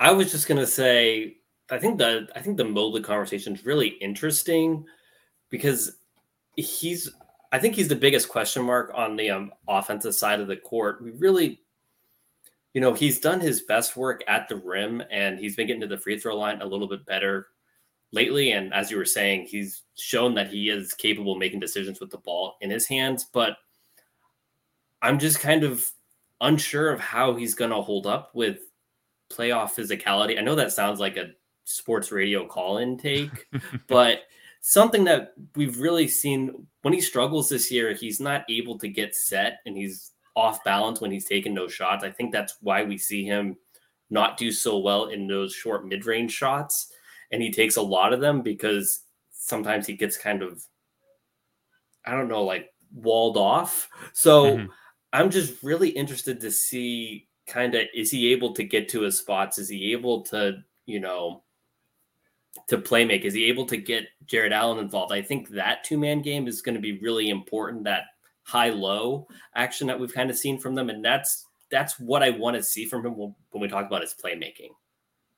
[0.00, 1.36] I was just gonna say
[1.70, 4.84] I think the I think the Mobley conversation is really interesting
[5.50, 5.96] because
[6.56, 7.10] he's
[7.52, 11.02] I think he's the biggest question mark on the um, offensive side of the court.
[11.02, 11.60] We really,
[12.74, 15.86] you know, he's done his best work at the rim and he's been getting to
[15.86, 17.48] the free throw line a little bit better
[18.12, 18.52] lately.
[18.52, 22.10] And as you were saying, he's shown that he is capable of making decisions with
[22.10, 23.26] the ball in his hands.
[23.32, 23.56] But
[25.02, 25.90] I'm just kind of
[26.40, 28.58] unsure of how he's going to hold up with
[29.30, 30.38] playoff physicality.
[30.38, 31.30] I know that sounds like a
[31.64, 33.46] sports radio call in take,
[33.88, 34.20] but
[34.68, 39.14] something that we've really seen when he struggles this year, he's not able to get
[39.14, 42.02] set and he's off balance when he's taking those shots.
[42.02, 43.56] I think that's why we see him
[44.10, 46.92] not do so well in those short mid range shots.
[47.30, 50.60] And he takes a lot of them because sometimes he gets kind of,
[52.04, 53.88] I don't know, like walled off.
[54.14, 54.66] So mm-hmm.
[55.12, 59.16] I'm just really interested to see kind of is he able to get to his
[59.16, 59.58] spots?
[59.58, 61.44] Is he able to, you know,
[62.68, 63.24] to play make?
[63.24, 65.12] Is he able to get Jarrett Allen involved?
[65.12, 67.84] I think that two man game is going to be really important.
[67.84, 68.04] That
[68.42, 72.30] high low action that we've kind of seen from them, and that's that's what I
[72.30, 74.70] want to see from him when, we talk about his playmaking.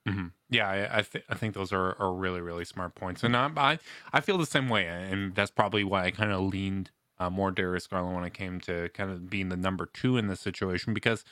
[0.06, 0.26] Mm-hmm.
[0.50, 3.50] Yeah, I I, th- I, think those are, are really really smart points, and I,
[3.56, 3.78] I
[4.12, 7.50] I feel the same way, and that's probably why I kind of leaned uh, more
[7.50, 10.94] Darius Garland when I came to kind of being the number two in this situation
[10.94, 11.24] because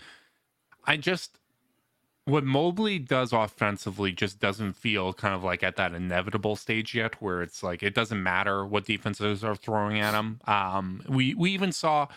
[0.85, 1.39] I just
[2.27, 7.21] what Mobley does offensively just doesn't feel kind of like at that inevitable stage yet,
[7.23, 10.41] where it's like it doesn't matter what defenses are throwing at him.
[10.47, 12.09] Um, we we even saw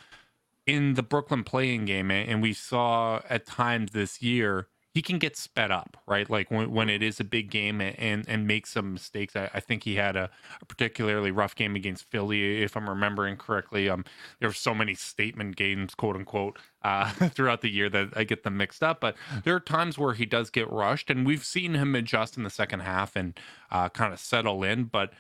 [0.65, 5.38] in the Brooklyn play-in game, and we saw at times this year he can get
[5.38, 6.30] sped up, right?
[6.30, 9.36] Like when, when it is a big game and and make some mistakes.
[9.36, 10.30] I, I think he had a,
[10.62, 13.88] a, particularly rough game against Philly, if I'm remembering correctly.
[13.88, 14.04] Um,
[14.39, 18.43] there were so many statement games, quote unquote, uh, throughout the year that I get
[18.43, 18.99] them mixed up.
[18.99, 22.43] But there are times where he does get rushed, and we've seen him adjust in
[22.43, 23.39] the second half and
[23.71, 24.86] uh, kind of settle in.
[24.86, 25.13] But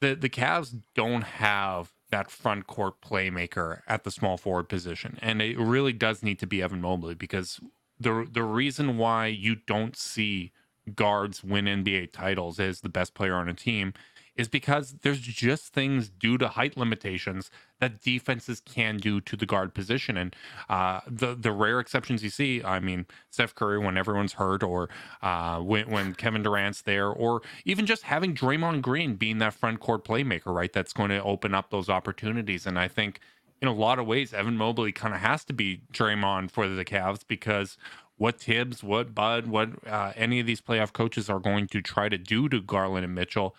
[0.00, 5.18] the the Cavs don't have that front court playmaker at the small forward position.
[5.22, 7.58] And it really does need to be Evan Mobley because
[8.04, 10.52] the the reason why you don't see
[10.94, 13.94] guards win NBA titles as the best player on a team
[14.36, 19.46] is because there's just things due to height limitations that defenses can do to the
[19.46, 20.16] guard position.
[20.16, 20.34] And
[20.68, 24.88] uh, the the rare exceptions you see, I mean, Steph Curry when everyone's hurt, or
[25.22, 29.80] uh, when, when Kevin Durant's there, or even just having Draymond Green being that front
[29.80, 30.72] court playmaker, right?
[30.72, 32.66] That's going to open up those opportunities.
[32.66, 33.20] And I think
[33.64, 36.84] in a lot of ways, Evan Mobley kind of has to be Draymond for the
[36.84, 37.78] Cavs because
[38.18, 42.10] what Thibs, what Bud, what uh, any of these playoff coaches are going to try
[42.10, 43.56] to do to Garland and Mitchell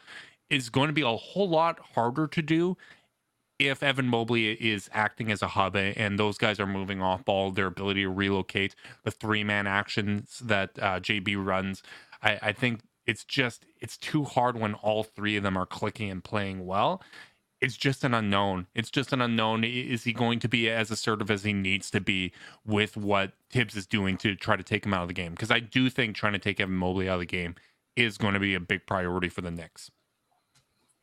[0.47, 2.77] is going to be a whole lot harder to do
[3.57, 7.49] if Evan Mobley is acting as a hub and those guys are moving off ball,
[7.49, 11.81] their ability to relocate the three man actions that uh, JB runs.
[12.21, 16.11] I, I think it's just it's too hard when all three of them are clicking
[16.11, 17.01] and playing well
[17.61, 18.67] it's just an unknown.
[18.75, 19.63] It's just an unknown.
[19.63, 22.31] Is he going to be as assertive as he needs to be
[22.65, 25.31] with what Thibs is doing to try to take him out of the game?
[25.31, 27.55] Because I do think trying to take Evan Mobley out of the game
[27.95, 29.89] is going to be a big priority for the Knicks.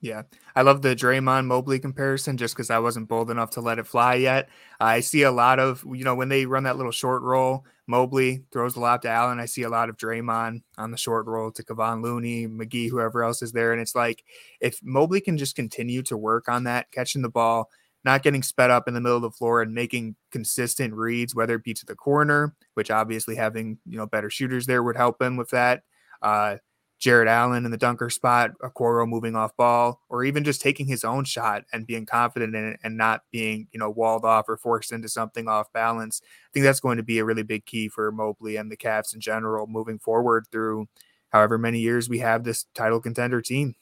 [0.04, 0.22] Yeah,
[0.56, 3.86] I love the Draymond Mobley comparison just because I wasn't bold enough to let it
[3.86, 4.48] fly yet.
[4.80, 8.42] I see a lot of, you know, when they run that little short roll, Mobley
[8.50, 9.38] throws the lob to Allen.
[9.38, 13.22] I see a lot of Draymond on the short roll to Kevon Looney, McGee, whoever
[13.22, 13.72] else is there.
[13.72, 14.24] And it's like
[14.60, 17.70] if Mobley can just continue to work on that, catching the ball,
[18.04, 21.54] not getting sped up in the middle of the floor and making consistent reads, whether
[21.54, 25.22] it be to the corner, which obviously having you know better shooters there would help
[25.22, 25.84] him with that.
[26.20, 26.56] Uh,
[27.02, 31.02] Jarrett Allen in the dunker spot, Okoro moving off ball, or even just taking his
[31.02, 34.56] own shot and being confident in it and not being, you know, walled off or
[34.56, 36.22] forced into something off balance.
[36.22, 39.12] I think that's going to be a really big key for Mobley and the Cavs
[39.12, 40.86] in general moving forward through
[41.30, 43.74] however many years we have this title contender team.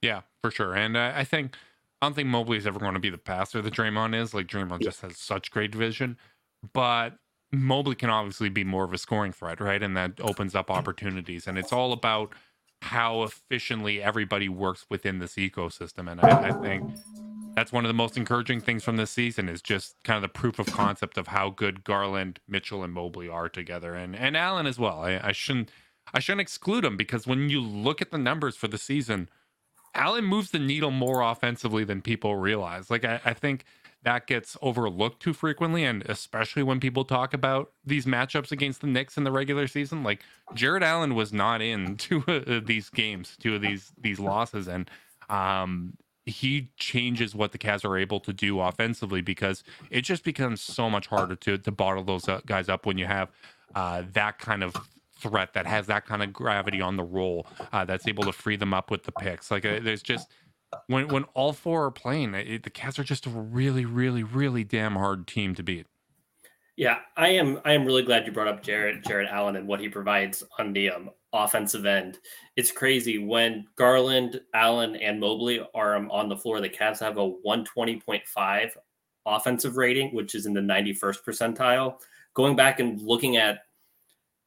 [0.00, 0.72] Yeah, for sure.
[0.76, 1.56] And uh, I think
[2.00, 4.32] I don't think Mobley is ever going to be the passer that Draymond is.
[4.32, 6.16] Like Draymond just has such great vision,
[6.72, 7.18] but
[7.50, 9.82] Mobley can obviously be more of a scoring threat, right?
[9.82, 11.48] And that opens up opportunities.
[11.48, 12.32] And it's all about
[12.82, 16.10] how efficiently everybody works within this ecosystem.
[16.10, 16.90] And I, I, think
[17.54, 20.28] that's one of the most encouraging things from this season is just kind of the
[20.28, 24.66] proof of concept of how good Garland, Mitchell, and Mobley are together, and and Allen
[24.66, 25.02] as well.
[25.02, 25.70] I, I shouldn't
[26.14, 29.28] I shouldn't exclude him because when you look at the numbers for the season,
[29.94, 32.90] Allen moves the needle more offensively than people realize.
[32.90, 33.64] Like I, I think
[34.02, 38.86] that gets overlooked too frequently, and especially when people talk about these matchups against the
[38.86, 40.02] Knicks in the regular season.
[40.02, 40.22] Like
[40.54, 44.90] Jarrett Allen was not in two of these games, two of these these losses, and
[45.28, 50.60] um, he changes what the Cavs are able to do offensively because it just becomes
[50.60, 53.30] so much harder to to bottle those uh, guys up when you have
[53.74, 54.74] uh, that kind of
[55.20, 58.56] threat that has that kind of gravity on the roll uh, that's able to free
[58.56, 59.50] them up with the picks.
[59.50, 60.28] Like uh, there's just
[60.86, 64.64] when when all four are playing, it, the Cavs are just a really, really, really
[64.64, 65.86] damn hard team to beat.
[66.76, 67.60] Yeah, I am.
[67.64, 70.72] I am really glad you brought up Jarrett Jarrett Allen and what he provides on
[70.72, 72.18] the um, offensive end.
[72.56, 76.60] It's crazy when Garland, Allen, and Mobley are um, on the floor.
[76.60, 78.76] The Cavs have a one twenty point five
[79.26, 81.96] offensive rating, which is in the ninety first percentile.
[82.32, 83.64] Going back and looking at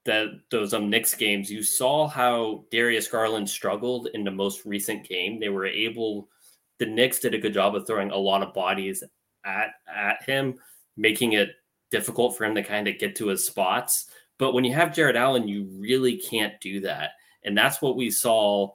[0.05, 5.07] that those um Knicks games, you saw how Darius Garland struggled in the most recent
[5.07, 5.39] game.
[5.39, 6.29] They were able,
[6.79, 9.03] the Knicks did a good job of throwing a lot of bodies
[9.45, 10.55] at at him,
[10.97, 11.51] making it
[11.91, 14.07] difficult for him to kind of get to his spots.
[14.39, 17.11] But when you have Jarrett Allen, you really can't do that,
[17.45, 18.71] and that's what we saw.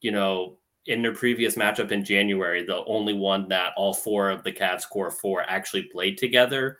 [0.00, 4.42] You know, in their previous matchup in January, the only one that all four of
[4.42, 6.78] the Cavs core four actually played together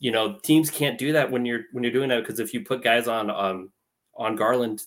[0.00, 2.64] you know teams can't do that when you're when you're doing that because if you
[2.64, 3.70] put guys on um
[4.16, 4.82] on Garland,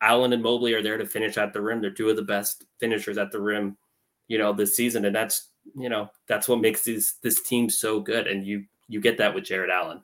[0.00, 1.80] Allen and Mobley are there to finish at the rim.
[1.80, 3.76] They're two of the best finishers at the rim,
[4.26, 8.00] you know, this season, and that's you know that's what makes this this team so
[8.00, 8.26] good.
[8.26, 10.02] And you you get that with Jarrett Allen.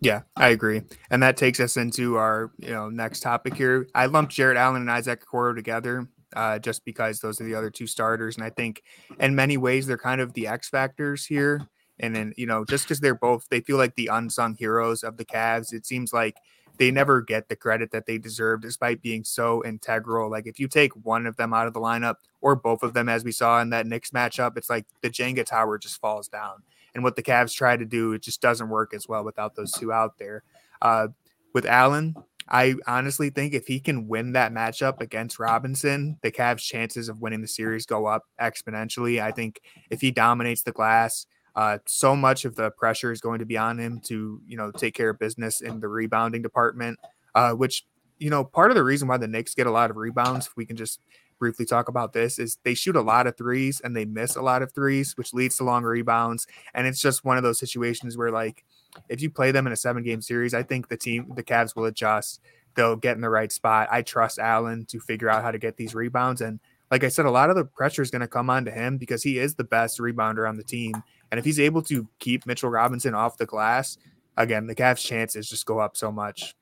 [0.00, 3.86] Yeah, I agree, and that takes us into our you know next topic here.
[3.94, 7.70] I lumped Jarrett Allen and Isaac Okoro together uh, just because those are the other
[7.70, 8.82] two starters, and I think
[9.20, 11.68] in many ways they're kind of the X factors here
[11.98, 15.16] and then, you know, just because they're both, they feel like the unsung heroes of
[15.16, 15.72] the Cavs.
[15.72, 16.36] It seems like
[16.78, 20.30] they never get the credit that they deserve despite being so integral.
[20.30, 23.08] Like if you take one of them out of the lineup or both of them,
[23.08, 26.62] as we saw in that Knicks matchup, it's like the Jenga tower just falls down.
[26.94, 29.72] And what the Cavs try to do, it just doesn't work as well without those
[29.72, 30.42] two out there.
[30.80, 31.08] Uh,
[31.54, 32.16] with Allen,
[32.48, 37.20] I honestly think if he can win that matchup against Robinson, the Cavs' chances of
[37.20, 39.22] winning the series go up exponentially.
[39.22, 43.38] I think if he dominates the glass, uh, so much of the pressure is going
[43.38, 46.98] to be on him to, you know, take care of business in the rebounding department,
[47.34, 47.84] uh, which,
[48.18, 50.56] you know, part of the reason why the Knicks get a lot of rebounds, if
[50.56, 51.00] we can just
[51.38, 54.42] briefly talk about this, is they shoot a lot of threes and they miss a
[54.42, 56.46] lot of threes, which leads to long rebounds.
[56.72, 58.64] And it's just one of those situations where, like,
[59.08, 61.74] if you play them in a seven game series, I think the team, the Cavs
[61.74, 62.40] will adjust.
[62.74, 63.88] They'll get in the right spot.
[63.90, 66.40] I trust Allen to figure out how to get these rebounds.
[66.40, 66.60] And
[66.92, 69.22] like I said, a lot of the pressure is going to come onto him because
[69.22, 70.92] he is the best rebounder on the team.
[71.30, 73.96] And if he's able to keep Mitchell Robinson off the glass,
[74.36, 76.54] again, the Cavs' chances just go up so much.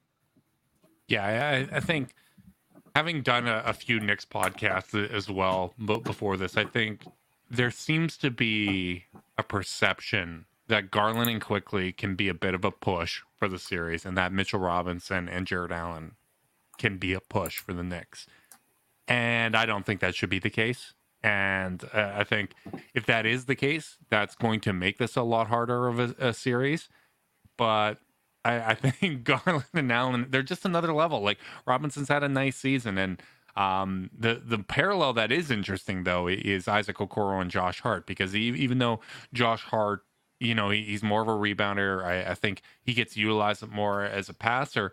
[1.09, 2.15] Yeah, I, I think
[2.95, 7.03] having done a, a, few Knicks podcasts as well before this, I think
[7.51, 12.65] there seems to be a perception that Garland and Quickley can be a bit of
[12.65, 16.13] a push for the series, and that Mitchell Robinson and Jarrett Allen
[16.79, 18.29] can be a push for the Knicks.
[19.11, 20.95] And I don't think that should be the case.
[21.23, 22.53] And uh, I think
[22.95, 26.29] if that is the case, that's going to make this a lot harder of a,
[26.29, 26.89] a series.
[27.59, 27.99] But
[28.45, 31.21] I, I, think Garland and Allen, they're just another level.
[31.21, 32.97] Like Robinson's had a nice season.
[32.97, 33.21] And
[33.57, 38.33] um, the, the parallel that is interesting, though, is Isaac Okoro and Josh Hart, because
[38.33, 39.01] he, even though
[39.35, 40.05] Josh Hart,
[40.39, 44.05] you know, he, he's more of a rebounder, I, I think he gets utilized more
[44.05, 44.93] as a passer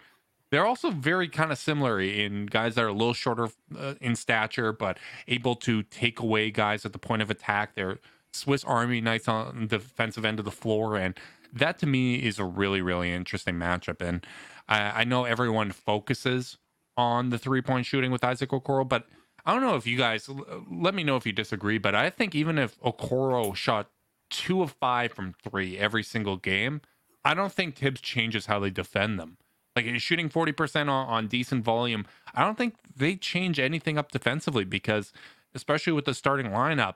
[0.52, 4.16] they're also very kind of similar in guys that are a little shorter uh, in
[4.16, 7.76] stature, but able to take away guys at the point of attack.
[7.76, 8.00] They're
[8.34, 10.96] Swiss Army knights on the defensive end of the floor.
[10.96, 11.18] And
[11.52, 14.02] that to me is a really, really interesting matchup.
[14.02, 14.26] And
[14.68, 16.58] I, I know everyone focuses
[16.96, 19.08] on the three point shooting with Isaac Okoro, but
[19.46, 20.30] I don't know if you guys
[20.70, 23.90] let me know if you disagree, but I think even if Okoro shot
[24.30, 26.82] two of five from three every single game,
[27.24, 29.38] I don't think Thibs changes how they defend them.
[29.78, 32.08] Like he's shooting 40% on, on decent volume.
[32.34, 35.14] I don't think they change anything up defensively because,
[35.54, 36.96] especially with the starting lineup,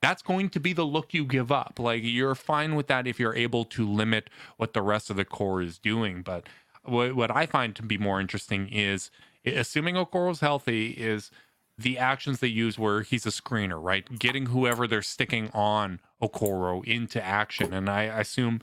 [0.00, 1.74] that's going to be the look you give up.
[1.78, 5.26] Like you're fine with that if you're able to limit what the rest of the
[5.26, 6.22] core is doing.
[6.22, 6.48] But
[6.84, 9.10] what, what I find to be more interesting is
[9.44, 11.30] assuming Okoro's healthy is
[11.76, 14.18] the actions they use where he's a screener, right?
[14.18, 17.74] Getting whoever they're sticking on Okoro into action.
[17.74, 18.62] And I, I assume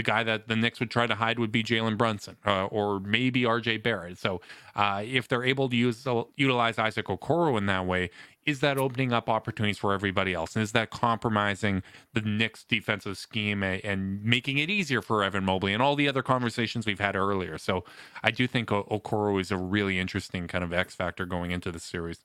[0.00, 3.00] the guy that the Knicks would try to hide would be Jalen Brunson uh, or
[3.00, 4.16] maybe RJ Barrett.
[4.16, 4.40] So
[4.74, 8.08] uh, if they're able to use utilize Isaac Okoro in that way,
[8.46, 10.56] is that opening up opportunities for everybody else?
[10.56, 11.82] And is that compromising
[12.14, 16.08] the Knicks defensive scheme and, and making it easier for Evan Mobley and all the
[16.08, 17.58] other conversations we've had earlier?
[17.58, 17.84] So
[18.22, 21.78] I do think Okoro is a really interesting kind of X factor going into the
[21.78, 22.24] series.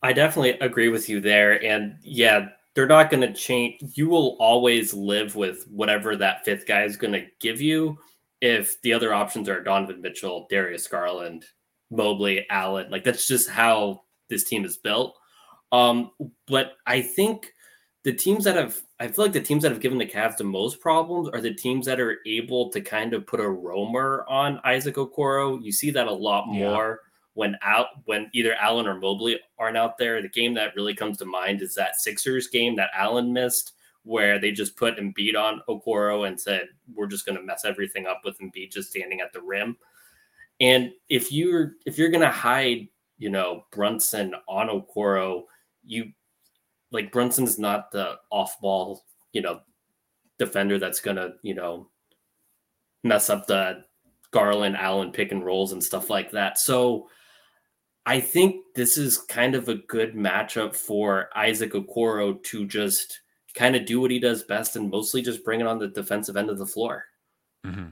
[0.00, 1.62] I definitely agree with you there.
[1.62, 3.80] And yeah, they're not going to change.
[3.94, 7.98] You will always live with whatever that fifth guy is going to give you.
[8.40, 11.46] If the other options are Donovan Mitchell, Darius Garland,
[11.90, 15.16] Mobley, Allen, like that's just how this team is built.
[15.72, 16.10] Um,
[16.46, 17.52] but I think
[18.02, 20.44] the teams that have, I feel like the teams that have given the Cavs the
[20.44, 24.60] most problems are the teams that are able to kind of put a roamer on
[24.64, 25.62] Isaac Okoro.
[25.62, 27.00] You see that a lot more
[27.34, 30.22] when out when either Allen or Mobley aren't out there.
[30.22, 33.72] The game that really comes to mind is that Sixers game that Allen missed,
[34.04, 38.06] where they just put Embiid on Okoro and said, "We're just going to mess everything
[38.06, 39.76] up with Embiid just standing at the rim."
[40.60, 45.44] And if you're if you're going to hide, you know, Brunson on Okoro,
[45.84, 46.12] you
[46.92, 49.60] like Brunson's not the off ball, you know,
[50.38, 51.88] defender that's going to, you know,
[53.02, 53.84] mess up the
[54.30, 56.58] Garland Allen pick and rolls and stuff like that.
[56.58, 57.08] So
[58.06, 63.20] I think this is kind of a good matchup for Isaac Okoro to just
[63.54, 66.36] kind of do what he does best and mostly just bring it on the defensive
[66.36, 67.04] end of the floor.
[67.66, 67.88] Mm-hmm.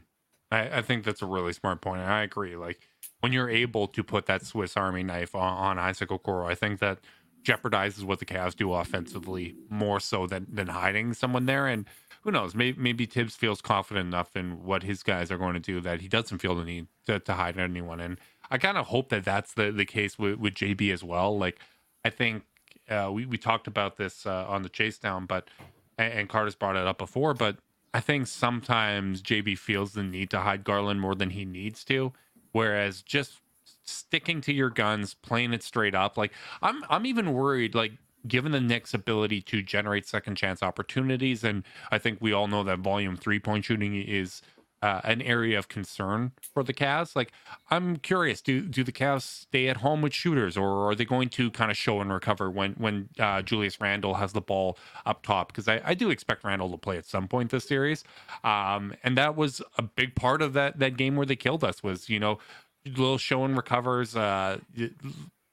[0.51, 2.03] I, I, think that's a really smart point.
[2.03, 2.57] I agree.
[2.57, 2.81] Like
[3.21, 6.81] when you're able to put that Swiss Army knife on, on Isaac Okoro, I think
[6.81, 6.99] that
[7.43, 11.67] jeopardizes what the Cavs do offensively more so than, than hiding someone there.
[11.67, 11.87] And
[12.23, 12.55] who knows?
[12.55, 16.01] Maybe, maybe Thibs feels confident enough in what his guys are going to do that
[16.01, 18.01] he doesn't feel the need to, to hide anyone.
[18.01, 18.19] And
[18.53, 21.39] I kind of hope that that's the the case with, with JB as well.
[21.39, 21.59] Like,
[22.05, 22.45] I think
[22.91, 25.49] uh, we we talked about this uh, on the chase down, but
[25.97, 27.57] and, and Carter's brought it up before, but
[27.95, 32.13] I think sometimes JB feels the need to hide Garland more than he needs to,
[32.53, 33.41] whereas just
[33.85, 36.19] sticking to your guns, playing it straight up.
[36.19, 37.93] Like I'm I'm even worried like
[38.29, 42.65] given the Knicks' ability to generate second chance opportunities, and I think we all know
[42.65, 44.43] that volume three point shooting is
[44.83, 47.15] uh, an area of concern for the Cavs.
[47.15, 47.33] Like,
[47.71, 51.29] I'm curious do do the Cavs stay at home with shooters, or are they going
[51.31, 55.23] to kind of show and recover when when uh, Julius Randle has the ball up
[55.23, 55.49] top?
[55.49, 58.05] Because I, I do expect Randle to play at some point this series,
[58.45, 61.83] um, and that was a big part of that that game where they killed us
[61.83, 62.39] was you know
[62.85, 64.59] little show and recovers, uh,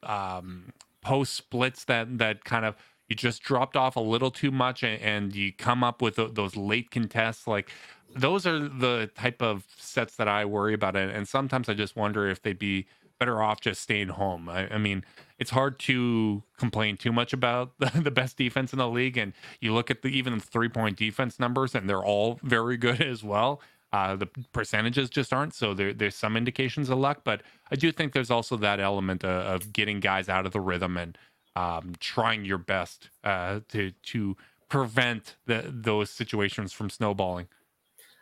[0.03, 2.75] um, post splits that that kind of
[3.07, 6.55] you just dropped off a little too much and, and you come up with those
[6.55, 7.71] late contests like
[8.15, 10.95] those are the type of sets that I worry about.
[10.95, 12.87] And sometimes I just wonder if they'd be
[13.19, 14.49] better off just staying home.
[14.49, 15.03] I, I mean,
[15.37, 19.17] it's hard to complain too much about the, the, best defense in the league.
[19.17, 23.01] And you look at the even three point defense numbers, and they're all very good
[23.13, 23.61] as well.
[23.91, 25.53] Uh, the percentages just aren't.
[25.53, 27.41] So there, there's some indications of luck, but
[27.71, 30.95] I do think there's also that element of, of getting guys out of the rhythm
[30.95, 31.17] and
[31.55, 34.37] um, trying your best uh, to to
[34.69, 37.47] prevent the, those situations from snowballing.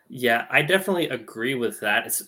[0.09, 2.05] Yeah, I definitely agree with that.
[2.05, 2.23] It's,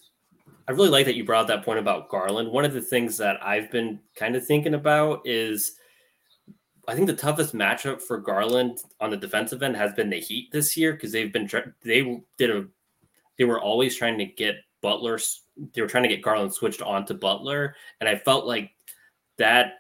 [0.68, 2.52] I really like that you brought that point about Garland.
[2.52, 5.76] One of the things that I've been kind of thinking about is
[6.88, 10.52] I think the toughest matchup for Garland on the defensive end has been the Heat
[10.52, 11.50] this year because they've been
[11.84, 12.66] they did a
[13.38, 15.20] they were always trying to get Butler
[15.76, 18.72] they were trying to get Garland switched on to Butler and I felt like
[19.38, 19.74] that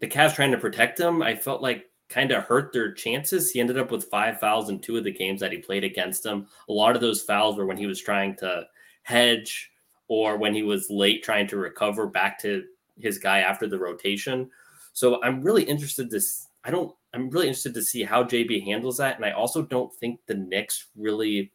[0.00, 3.50] the Cavs trying to protect him I felt like kind of hurt their chances.
[3.50, 6.24] He ended up with five fouls in two of the games that he played against
[6.24, 6.46] them.
[6.68, 8.66] A lot of those fouls were when he was trying to
[9.04, 9.70] hedge
[10.08, 12.64] or when he was late trying to recover back to
[12.98, 14.50] his guy after the rotation.
[14.92, 16.20] So I'm really interested to
[16.64, 19.94] I don't I'm really interested to see how JB handles that and I also don't
[19.94, 21.52] think the Knicks really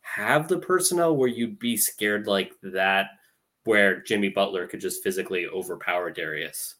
[0.00, 3.08] have the personnel where you'd be scared like that
[3.64, 6.76] where Jimmy Butler could just physically overpower Darius.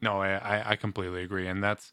[0.00, 1.92] No, I, I completely agree, and that's,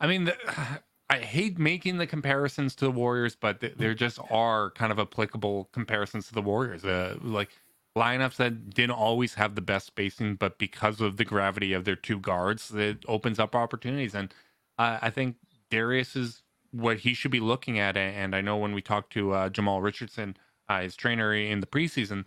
[0.00, 0.36] I mean, the,
[1.10, 5.70] I hate making the comparisons to the Warriors, but there just are kind of applicable
[5.72, 6.84] comparisons to the Warriors.
[6.84, 7.50] Uh, like
[7.96, 11.96] lineups that didn't always have the best spacing, but because of the gravity of their
[11.96, 14.14] two guards, it opens up opportunities.
[14.14, 14.32] And
[14.78, 15.36] uh, I think
[15.70, 17.96] Darius is what he should be looking at.
[17.96, 20.36] And I know when we talked to uh, Jamal Richardson,
[20.68, 22.26] uh, his trainer in the preseason,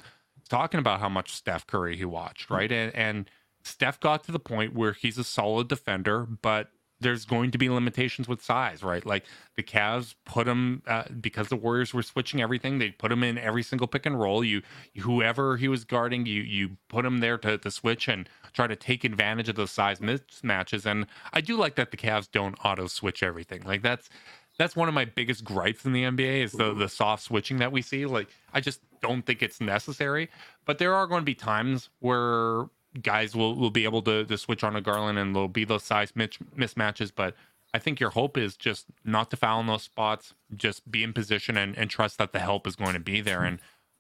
[0.50, 2.72] talking about how much Steph Curry he watched, right?
[2.72, 3.30] And, and
[3.64, 6.70] Steph got to the point where he's a solid defender, but
[7.02, 9.06] there's going to be limitations with size, right?
[9.06, 12.78] Like the Cavs put him uh, because the Warriors were switching everything.
[12.78, 14.44] They put him in every single pick and roll.
[14.44, 14.62] You,
[15.00, 18.76] whoever he was guarding, you you put him there to, to switch and try to
[18.76, 20.86] take advantage of those size mismatches.
[20.86, 23.64] And I do like that the Cavs don't auto switch everything.
[23.64, 24.10] Like that's
[24.58, 27.72] that's one of my biggest gripes in the NBA is the the soft switching that
[27.72, 28.06] we see.
[28.06, 30.30] Like I just don't think it's necessary.
[30.66, 32.66] But there are going to be times where
[33.02, 35.84] guys will, will be able to, to switch on a Garland and there'll be those
[35.84, 37.12] size mismatches.
[37.16, 37.36] But
[37.74, 41.14] I think your hope is just not to foul in those spots, just be in
[41.14, 43.44] position and, and trust that the help is going to be there.
[43.44, 43.60] And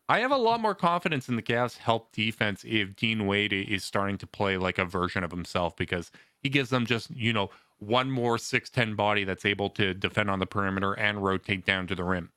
[0.09, 3.83] I have a lot more confidence in the Cavs' help defense if Dean Wade is
[3.83, 6.11] starting to play like a version of himself because
[6.41, 10.39] he gives them just, you know, one more 6'10 body that's able to defend on
[10.39, 12.29] the perimeter and rotate down to the rim.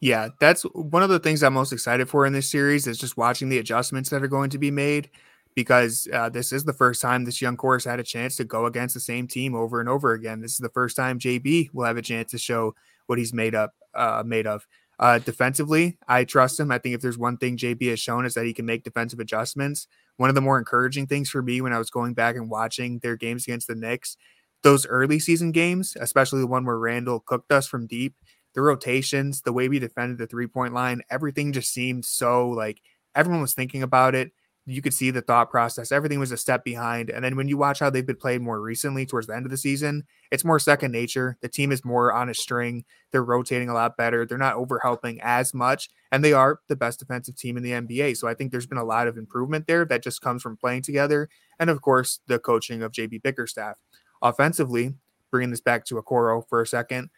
[0.00, 3.18] Yeah, that's one of the things I'm most excited for in this series is just
[3.18, 5.10] watching the adjustments that are going to be made
[5.54, 8.64] because uh, this is the first time this young has had a chance to go
[8.66, 10.40] against the same team over and over again.
[10.40, 12.74] This is the first time JB will have a chance to show
[13.06, 14.66] what he's made up uh, made of.
[14.98, 16.70] Uh, defensively, I trust him.
[16.70, 19.18] I think if there's one thing JB has shown is that he can make defensive
[19.18, 19.86] adjustments.
[20.16, 22.98] One of the more encouraging things for me when I was going back and watching
[23.00, 24.16] their games against the Knicks,
[24.62, 28.14] those early season games, especially the one where Randle cooked us from deep,
[28.54, 32.80] the rotations, the way we defended the three point line, everything just seemed so like
[33.14, 34.32] everyone was thinking about it.
[34.66, 35.90] You could see the thought process.
[35.90, 37.10] Everything was a step behind.
[37.10, 39.50] And then when you watch how they've been played more recently towards the end of
[39.50, 41.38] the season, it's more second nature.
[41.40, 42.84] The team is more on a string.
[43.10, 44.24] They're rotating a lot better.
[44.26, 45.88] They're not overhelping as much.
[46.12, 48.16] And they are the best defensive team in the NBA.
[48.18, 50.82] So I think there's been a lot of improvement there that just comes from playing
[50.82, 51.28] together.
[51.58, 53.76] And of course, the coaching of JB Bickerstaff.
[54.22, 54.94] Offensively,
[55.30, 57.10] bringing this back to Okoro for a second,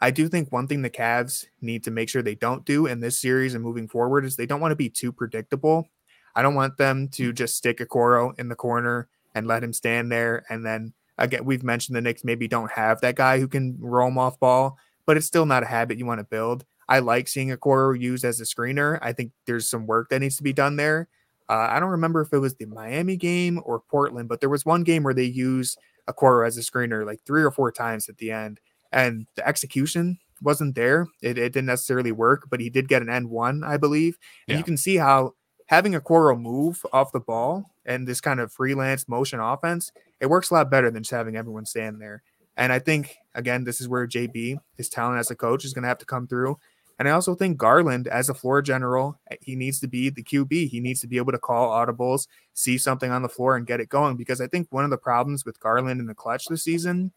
[0.00, 3.00] I do think one thing the Cavs need to make sure they don't do in
[3.00, 5.88] this series and moving forward is they don't want to be too predictable.
[6.34, 10.12] I don't want them to just stick Okoro in the corner and let him stand
[10.12, 10.44] there.
[10.50, 14.18] And then again, we've mentioned the Knicks maybe don't have that guy who can roam
[14.18, 14.76] off ball,
[15.06, 16.66] but it's still not a habit you want to build.
[16.88, 18.98] I like seeing Okoro used as a screener.
[19.00, 21.08] I think there's some work that needs to be done there.
[21.48, 24.66] Uh, I don't remember if it was the Miami game or Portland, but there was
[24.66, 25.78] one game where they used
[26.08, 28.60] Okoro as a screener like three or four times at the end
[28.92, 31.08] and the execution wasn't there.
[31.22, 34.18] It, it didn't necessarily work, but he did get an and-one, I believe.
[34.48, 34.58] And yeah.
[34.58, 35.34] you can see how
[35.66, 40.26] having a Okoro move off the ball and this kind of freelance motion offense, it
[40.26, 42.22] works a lot better than just having everyone stand there.
[42.56, 45.82] And I think again, this is where JB, his talent as a coach, is going
[45.82, 46.58] to have to come through.
[46.98, 50.70] And I also think Garland, as a floor general, he needs to be the QB.
[50.70, 53.80] He needs to be able to call audibles, see something on the floor, and get
[53.80, 54.16] it going.
[54.16, 57.12] Because I think one of the problems with Garland in the clutch this season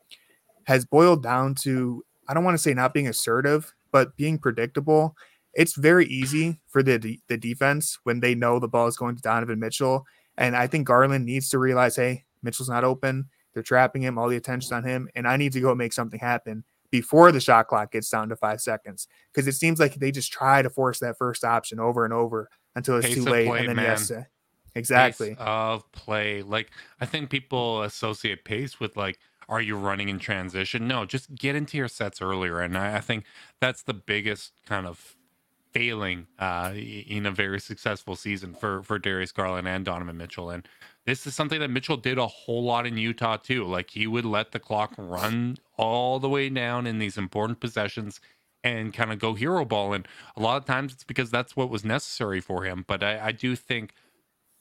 [0.70, 5.16] has boiled down to I don't want to say not being assertive, but being predictable.
[5.56, 9.22] It's very easy for the the defense when they know the ball is going to
[9.22, 10.06] Donovan Mitchell,
[10.38, 13.30] and I think Garland needs to realize, hey, Mitchell's not open.
[13.54, 14.20] They're trapping him.
[14.20, 17.40] All the attention's on him, and I need to go make something happen before the
[17.40, 20.70] shot clock gets down to five seconds because it seems like they just try to
[20.70, 23.76] force that first option over and over until it's Pace too late, play, and then
[23.76, 23.86] man.
[23.86, 24.12] yes,
[24.76, 26.44] exactly pace of play.
[26.44, 26.70] Like
[27.02, 29.18] I think people associate pace with like
[29.50, 30.88] are you running in transition?
[30.88, 32.60] No, just get into your sets earlier.
[32.60, 33.26] And I, I think
[33.60, 35.18] that's the biggest kind of
[35.72, 40.50] failing uh, in a very successful season for for Darius Garland and Donovan Mitchell.
[40.50, 40.68] And
[41.06, 43.66] this is something that Mitchell did a whole lot in Utah too.
[43.66, 48.20] Like he would let the clock run all the way down in these important possessions
[48.64, 49.94] and kind of go hero ball.
[49.94, 52.84] And a lot of times it's because that's what was necessary for him.
[52.88, 53.94] But I, I do think,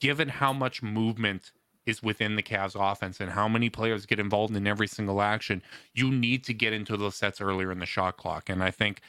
[0.00, 1.52] given how much movement
[1.88, 5.62] is within the Cavs offense and how many players get involved in every single action,
[5.94, 8.48] you need to get into those sets earlier in the shot clock.
[8.48, 9.00] And I think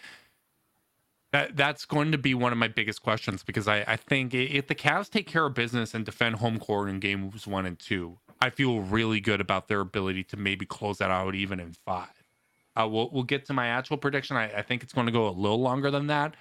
[1.32, 4.68] that that's going to be one of my biggest questions because I, I think if
[4.68, 8.18] the Cavs take care of business and defend home court in games one and two,
[8.42, 12.08] I feel really good about their ability to maybe close that out even in five.
[12.80, 14.38] Uh, we'll we'll get to my actual prediction.
[14.38, 16.36] I, I think it's going to go a little longer than that.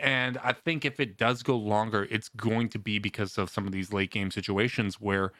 [0.00, 3.66] And I think if it does go longer, it's going to be because of some
[3.66, 5.32] of these late game situations where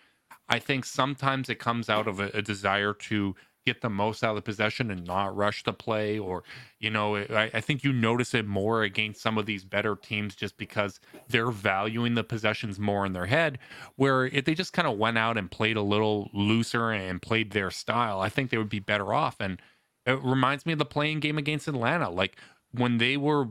[0.48, 4.30] I think sometimes it comes out of a, a, desire to get the most out
[4.30, 6.18] of the possession and not rush the play.
[6.18, 6.44] Or,
[6.78, 10.36] you know, I, I, think you notice it more against some of these better teams
[10.36, 13.58] just because they're valuing the possessions more in their head.
[13.96, 17.50] Where if they just kind of went out and played a little looser and played
[17.50, 19.36] their style, I think they would be better off.
[19.40, 19.60] And
[20.06, 22.08] it reminds me of the play-in game against Atlanta.
[22.08, 22.36] Like
[22.70, 23.48] when they were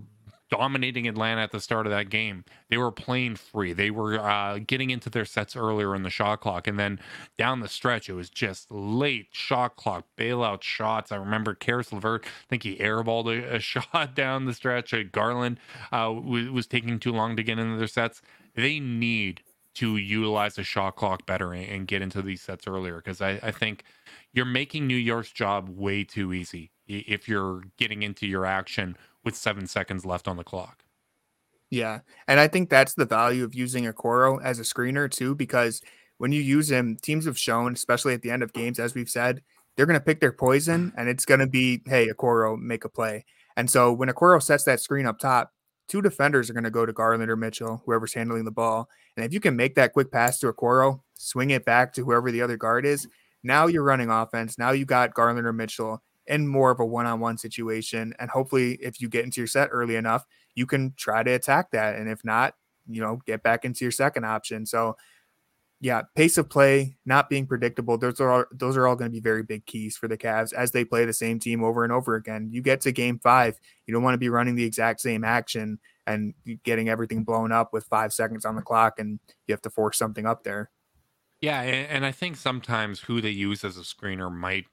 [0.49, 2.45] dominating Atlanta at the start of that game.
[2.69, 3.73] They were playing free.
[3.73, 6.67] They were uh, getting into their sets earlier in the shot clock.
[6.67, 6.99] And then
[7.37, 11.11] down the stretch, it was just late shot clock, bailout shots.
[11.11, 14.93] I remember Caris LeVert, I think he airballed a, a shot down the stretch.
[14.93, 15.59] Uh, Garland
[15.91, 18.21] uh, was, was taking too long to get into their sets.
[18.55, 19.41] They need
[19.75, 23.39] to utilize the shot clock better and, and get into these sets earlier because I,
[23.43, 23.83] I think
[24.31, 28.95] you're making New York's job way too easy if you're getting into your action
[29.25, 30.83] with seven seconds left on the clock.
[31.69, 31.99] Yeah.
[32.27, 35.81] And I think that's the value of using Okoro as a screener too, because
[36.17, 39.09] when you use him, teams have shown, especially at the end of games, as we've
[39.09, 39.41] said,
[39.75, 42.89] they're going to pick their poison and it's going to be, hey, Okoro, make a
[42.89, 43.25] play.
[43.57, 45.51] And so when Okoro sets that screen up top,
[45.87, 48.89] two defenders are going to go to Garland or Mitchell, whoever's handling the ball.
[49.15, 52.31] And if you can make that quick pass to Okoro, swing it back to whoever
[52.31, 53.07] the other guard is,
[53.43, 54.57] now you're running offense.
[54.57, 58.99] Now you got Garland or Mitchell in more of a one-on-one situation and hopefully if
[58.99, 62.23] you get into your set early enough you can try to attack that and if
[62.23, 62.55] not
[62.87, 64.65] you know get back into your second option.
[64.65, 64.97] So
[65.81, 69.13] yeah pace of play not being predictable those are all, those are all going to
[69.13, 71.91] be very big keys for the Cavs as they play the same team over and
[71.91, 72.49] over again.
[72.51, 75.79] You get to game 5 you don't want to be running the exact same action
[76.07, 79.69] and getting everything blown up with 5 seconds on the clock and you have to
[79.69, 80.69] force something up there.
[81.41, 84.65] Yeah, and, I think sometimes who they use as a screener might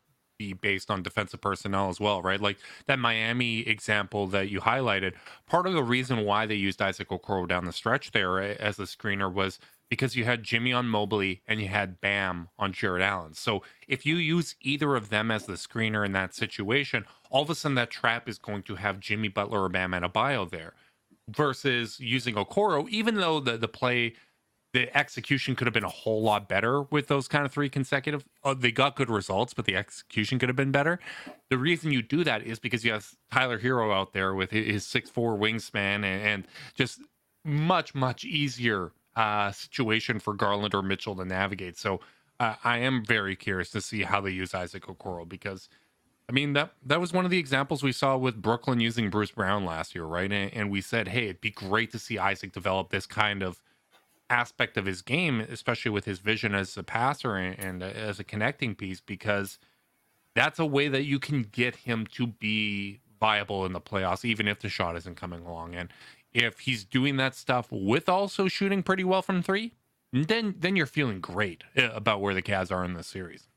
[0.43, 2.41] be based on defensive personnel as well, right?
[2.41, 5.15] Like that Miami example that you highlighted.
[5.47, 8.79] Part of the reason why they used Isaac Okoro down the stretch there eh, as
[8.79, 13.03] a screener was because you had Jimmy on Mobley and you had Bam on Jarrett
[13.03, 13.35] Allen.
[13.35, 17.51] So if you use either of them as the screener in that situation, all of
[17.51, 20.73] a sudden that trap is going to have Jimmy Butler or Bam Adebayo there
[21.29, 24.15] versus using Okoro, even though the, the play
[24.73, 28.25] the execution could have been a whole lot better with those kind of three consecutive.
[28.43, 30.99] Uh, they got good results, but the execution could have been better.
[31.51, 34.87] The reason you do that is because you have Tyler Herro out there with his
[34.87, 37.01] six four wingspan and, and just
[37.45, 41.77] much much easier uh, situation for Garland or Mitchell to navigate.
[41.77, 42.01] So
[42.41, 45.69] uh, I am very curious to see how they use Isaac Okoro because.
[46.29, 49.33] I mean that that was one of the examples we saw with Brooklyn using Bruce
[49.33, 50.33] Brown last year, right?
[50.33, 53.61] And, and we said, hey, it'd be great to see Isaac develop this kind of
[54.33, 58.25] aspect of his game, especially with his vision as a passer and, and as a
[58.25, 59.59] connecting piece, because
[60.35, 64.49] that's a way that you can get him to be viable in the playoffs, even
[64.49, 65.75] if the shot isn't coming along.
[65.75, 65.91] And
[66.33, 69.75] if he's doing that stuff with also shooting pretty well from three,
[70.13, 73.49] then then you're feeling great uh, about where the Cavs are in this series.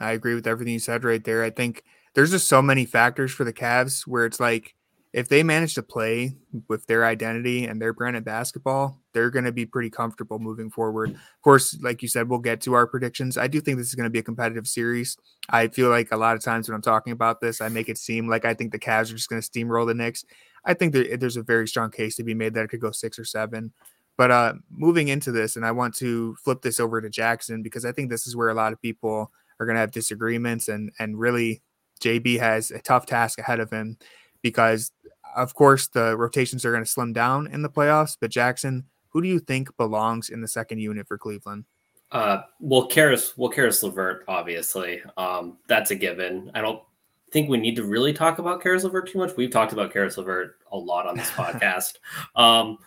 [0.00, 1.42] I agree with everything you said right there.
[1.42, 1.84] I think
[2.14, 4.74] there's just so many factors for the Cavs where it's like
[5.12, 6.36] if they manage to play
[6.68, 10.70] with their identity and their brand of basketball, they're going to be pretty comfortable moving
[10.70, 11.10] forward.
[11.10, 13.38] Of course, like you said, we'll get to our predictions.
[13.38, 15.16] I do think this is going to be a competitive series.
[15.48, 17.96] I feel like a lot of times when I'm talking about this, I make it
[17.96, 20.24] seem like I think the Cavs are just going to steamroll the Knicks.
[20.64, 23.18] I think there's a very strong case to be made that it could go six
[23.18, 23.72] or seven.
[24.18, 27.84] But uh, moving into this, and I want to flip this over to Jackson because
[27.84, 30.90] I think this is where a lot of people are going to have disagreements, and
[30.98, 31.62] and really,
[32.00, 33.96] JB has a tough task ahead of him
[34.42, 34.92] because
[35.36, 38.16] of course, the rotations are going to slim down in the playoffs.
[38.20, 41.64] But Jackson, who do you think belongs in the second unit for Cleveland?
[42.10, 46.50] Uh, well, Caris, well, Caris LeVert, obviously, um, that's a given.
[46.54, 46.82] I don't
[47.30, 49.36] think we need to really talk about Caris LeVert too much.
[49.36, 51.96] We've talked about Caris LeVert a lot on this podcast,
[52.34, 52.78] um,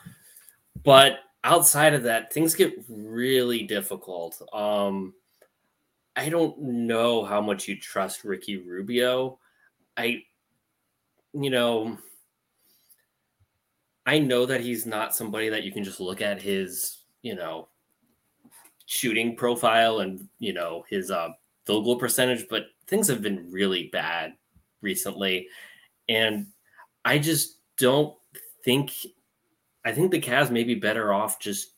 [0.84, 4.42] but outside of that, things get really difficult.
[4.54, 5.14] Um,
[6.16, 9.40] I don't know how much you trust Ricky Rubio.
[9.96, 10.24] I,
[11.34, 11.98] you know,
[14.06, 17.68] I know that he's not somebody that you can just look at his, you know,
[18.86, 21.30] shooting profile and you know his uh,
[21.66, 24.34] field goal percentage, but things have been really bad
[24.82, 25.48] recently,
[26.10, 26.48] and
[27.06, 28.16] I just don't
[28.64, 28.92] think.
[29.84, 31.72] I think the Cavs may be better off just,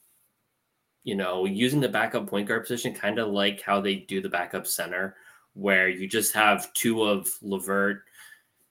[1.05, 4.27] you know, using the backup point guard position, kind of like how they do the
[4.27, 5.15] backup center,
[5.53, 8.03] where you just have two of LeVert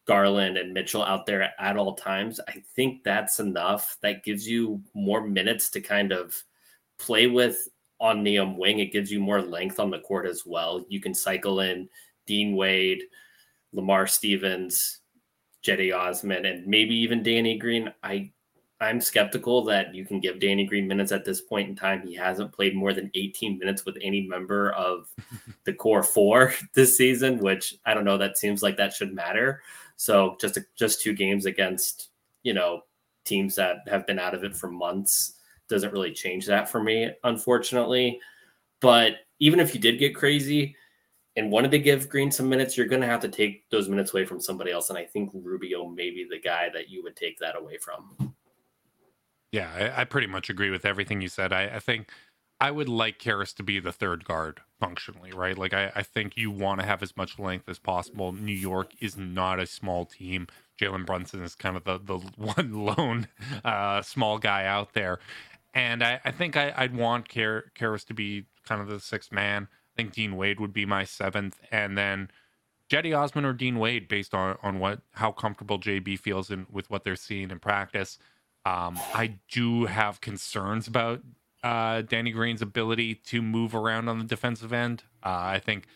[0.06, 3.96] Garland and Mitchell out there at all times, I think that's enough.
[4.02, 6.42] That gives you more minutes to kind of
[6.98, 7.68] play with
[8.00, 8.80] on the um, wing.
[8.80, 10.84] It gives you more length on the court as well.
[10.88, 11.88] You can cycle in
[12.26, 13.02] Dean Wade,
[13.72, 15.00] Lamar Stevens,
[15.64, 17.92] Cedi Osman, and maybe even Danny Green.
[18.02, 18.32] I
[18.82, 22.04] I'm skeptical that you can give Danny Green minutes at this point in time.
[22.04, 25.06] He hasn't played more than 18 minutes with any member of
[25.64, 28.18] the core four this season, which I don't know.
[28.18, 29.62] That seems like that should matter.
[30.02, 32.08] So just a, just two games against
[32.42, 32.80] you know
[33.24, 35.34] teams that have been out of it for months
[35.68, 38.18] doesn't really change that for me, unfortunately.
[38.80, 40.74] But even if you did get crazy,
[41.36, 44.12] and wanted to give Green some minutes, you're going to have to take those minutes
[44.12, 44.90] away from somebody else.
[44.90, 48.34] And I think Rubio may be the guy that you would take that away from.
[49.52, 51.52] Yeah, I, I pretty much agree with everything you said.
[51.52, 52.10] I, I think
[52.60, 55.56] I would like Caris to be the third guard functionally, right?
[55.56, 58.32] Like I, I think you want to have as much length as possible.
[58.32, 60.48] New York is not a small team.
[60.80, 63.28] Jalen Brunson is kind of the the one lone
[63.64, 65.20] uh, small guy out there,
[65.72, 69.68] and I, I think I, would want Caris to be kind of the sixth man.
[69.70, 72.28] I think Dean Wade would be my seventh, and then
[72.90, 76.90] Cedi Osman or Dean Wade, based on on what how comfortable JB feels in with
[76.90, 78.18] what they're seeing in practice.
[78.64, 81.20] Um, I do have concerns about
[81.62, 85.04] uh, Danny Green's ability to move around on the defensive end.
[85.24, 85.86] Uh, I think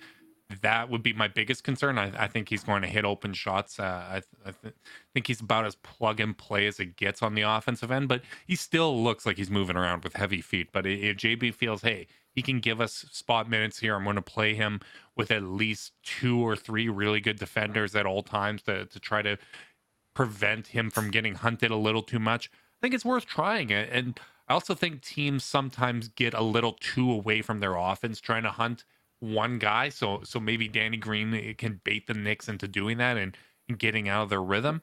[0.63, 1.99] that would be my biggest concern.
[1.99, 3.81] I, I think he's going to hit open shots.
[3.81, 4.75] Uh, I, I th-
[5.13, 8.23] think he's about as plug and play as it gets on the offensive end, but
[8.47, 10.69] he still looks like he's moving around with heavy feet.
[10.73, 14.23] But if JB feels, hey, he can give us spot minutes here, I'm going to
[14.23, 14.81] play him
[15.17, 19.23] with at least two or three really good defenders at all times to, to try
[19.23, 19.39] to
[20.15, 22.51] prevent him from getting hunted a little too much.
[22.53, 23.89] I think it's worth trying it.
[23.91, 28.45] And I also think teams sometimes get a little too away from their offense trying
[28.45, 28.85] to hunt
[29.21, 29.89] one guy.
[29.89, 33.37] So so maybe Danny Green eh, can bait the Knicks into doing that and,
[33.69, 34.83] and getting out of their rhythm.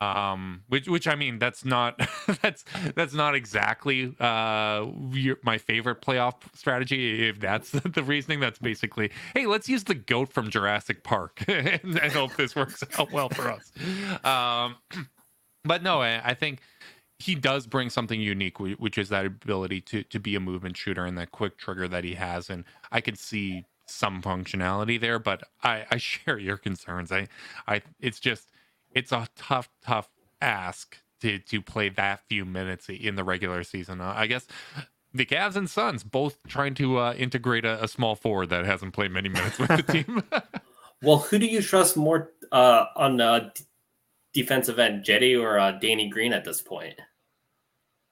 [0.00, 2.00] Um, which which I mean that's not
[2.42, 2.64] that's
[2.96, 7.28] that's not exactly uh your, my favorite playoff strategy.
[7.28, 12.00] If that's the reasoning, that's basically hey, let's use the goat from Jurassic Park and,
[12.00, 13.70] I hope this works out well for us.
[14.24, 14.76] Um,
[15.64, 16.60] but no, I, I think
[17.22, 21.04] he does bring something unique, which is that ability to to be a movement shooter
[21.04, 22.50] and that quick trigger that he has.
[22.50, 27.12] And I could see some functionality there, but I, I share your concerns.
[27.12, 27.28] I,
[27.68, 28.50] I, it's just,
[28.92, 30.08] it's a tough, tough
[30.40, 34.00] ask to to play that few minutes in the regular season.
[34.00, 34.46] Uh, I guess
[35.14, 38.92] the Cavs and Suns both trying to uh, integrate a, a, small forward that hasn't
[38.94, 40.22] played many minutes with the team.
[41.02, 43.50] well, who do you trust more uh, on uh,
[44.32, 46.98] defensive end, Cedi or uh, Danny Green at this point?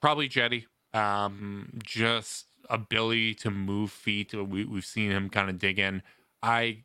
[0.00, 0.66] Probably Jedi.
[0.92, 4.32] Um, just ability to move feet.
[4.34, 6.02] We, we've seen him kind of dig in.
[6.42, 6.84] I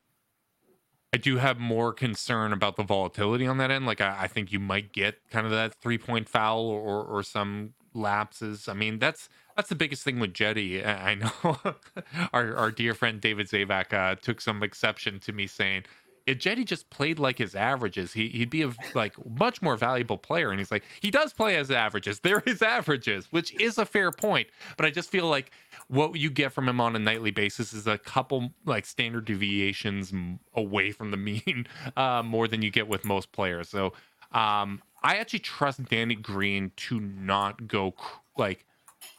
[1.13, 3.85] I do have more concern about the volatility on that end.
[3.85, 7.23] Like I, I think you might get kind of that three point foul or or
[7.23, 8.67] some lapses.
[8.67, 10.85] I mean that's that's the biggest thing with Jedi.
[10.85, 11.57] I know
[12.33, 15.83] our our dear friend David Zavak uh, took some exception to me saying
[16.25, 20.17] if Cedi just played like his averages, he, he'd be a like much more valuable
[20.17, 20.49] player.
[20.49, 22.19] And he's like, he does play as averages.
[22.23, 24.47] They're his averages, which is a fair point.
[24.77, 25.51] But I just feel like
[25.87, 30.11] what you get from him on a nightly basis is a couple like standard deviations
[30.55, 33.69] away from the mean uh, more than you get with most players.
[33.69, 33.93] So
[34.31, 37.93] um, I actually trust Danny Green to not go
[38.37, 38.65] like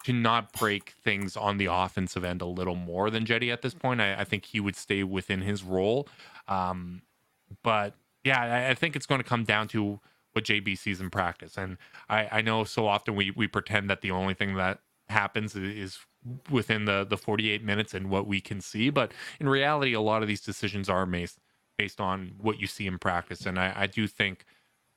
[0.04, 3.74] to not break things on the offensive end a little more than Cedi at this
[3.74, 4.00] point.
[4.00, 6.08] I, I think he would stay within his role.
[6.48, 7.02] Um,
[7.62, 7.94] but
[8.24, 10.00] yeah, I, I, think it's going to come down to
[10.32, 11.56] what JB sees in practice.
[11.56, 11.76] And
[12.08, 15.98] I, I know so often we we pretend that the only thing that happens is
[16.50, 20.22] within the the 48 minutes and what we can see, but in reality, a lot
[20.22, 21.38] of these decisions are based
[21.78, 23.46] based on what you see in practice.
[23.46, 24.44] And I, I do think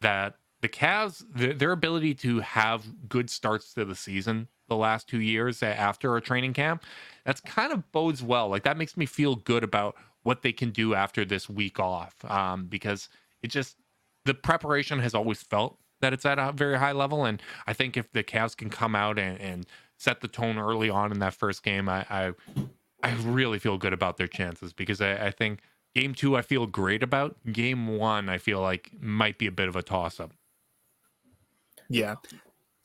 [0.01, 5.07] that the Cavs, the, their ability to have good starts to the season the last
[5.07, 6.83] two years after a training camp,
[7.25, 8.49] that's kind of bodes well.
[8.49, 12.23] Like that makes me feel good about what they can do after this week off
[12.25, 13.09] um, because
[13.41, 13.77] it just
[14.25, 17.97] the preparation has always felt that it's at a very high level and i think
[17.97, 19.65] if the Cavs can come out and, and
[19.97, 22.31] set the tone early on in that first game i i,
[23.03, 25.61] I really feel good about their chances because I, I think
[25.95, 27.37] game two i feel great about.
[27.51, 30.33] Game one i feel like might be a bit of a toss up
[31.91, 32.15] yeah.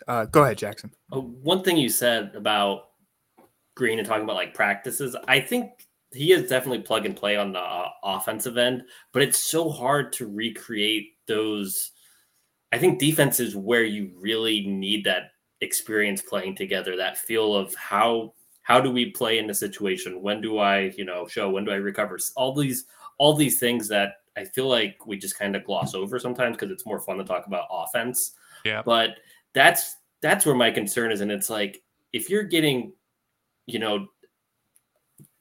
[0.08, 0.90] Uh, go ahead jackson.
[1.12, 2.88] Uh, one thing you said about
[3.74, 7.52] green and talking about like practices i think he is definitely plug and play on
[7.52, 11.92] the uh, offensive end, but it's so hard to recreate those.
[12.72, 17.74] I think defense is where you really need that experience playing together, that feel of
[17.74, 20.22] how how do we play in the situation?
[20.22, 21.50] When do I, you know, show?
[21.50, 22.18] When do I recover?
[22.36, 22.86] All these
[23.18, 26.72] all these things that I feel like we just kind of gloss over sometimes because
[26.72, 28.32] it's more fun to talk about offense.
[28.64, 28.82] Yeah.
[28.84, 29.16] But
[29.52, 32.92] that's that's where my concern is, and it's like if you're getting,
[33.66, 34.08] you know,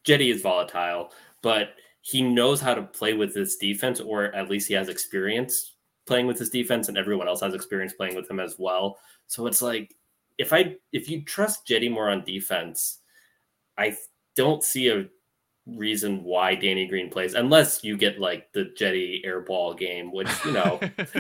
[0.06, 4.68] Cedi is volatile, but he knows how to play with this defense, or at least
[4.68, 5.74] he has experience
[6.06, 8.98] playing with his defense, and everyone else has experience playing with him as well.
[9.28, 9.96] So it's like
[10.38, 13.00] if I if you trust Cedi more on defense,
[13.78, 13.96] I
[14.36, 15.08] don't see a
[15.66, 20.52] reason why Danny Green plays unless you get like the Cedi airball game, which you
[20.52, 20.80] know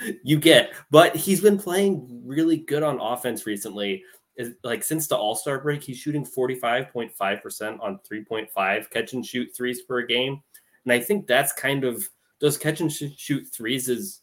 [0.22, 0.72] you get.
[0.90, 4.04] But he's been playing really good on offense recently.
[4.38, 9.50] Is like since the All Star break, he's shooting 45.5% on 3.5 catch and shoot
[9.54, 10.40] threes per game.
[10.84, 12.08] And I think that's kind of
[12.40, 14.20] those catch and shoot threes is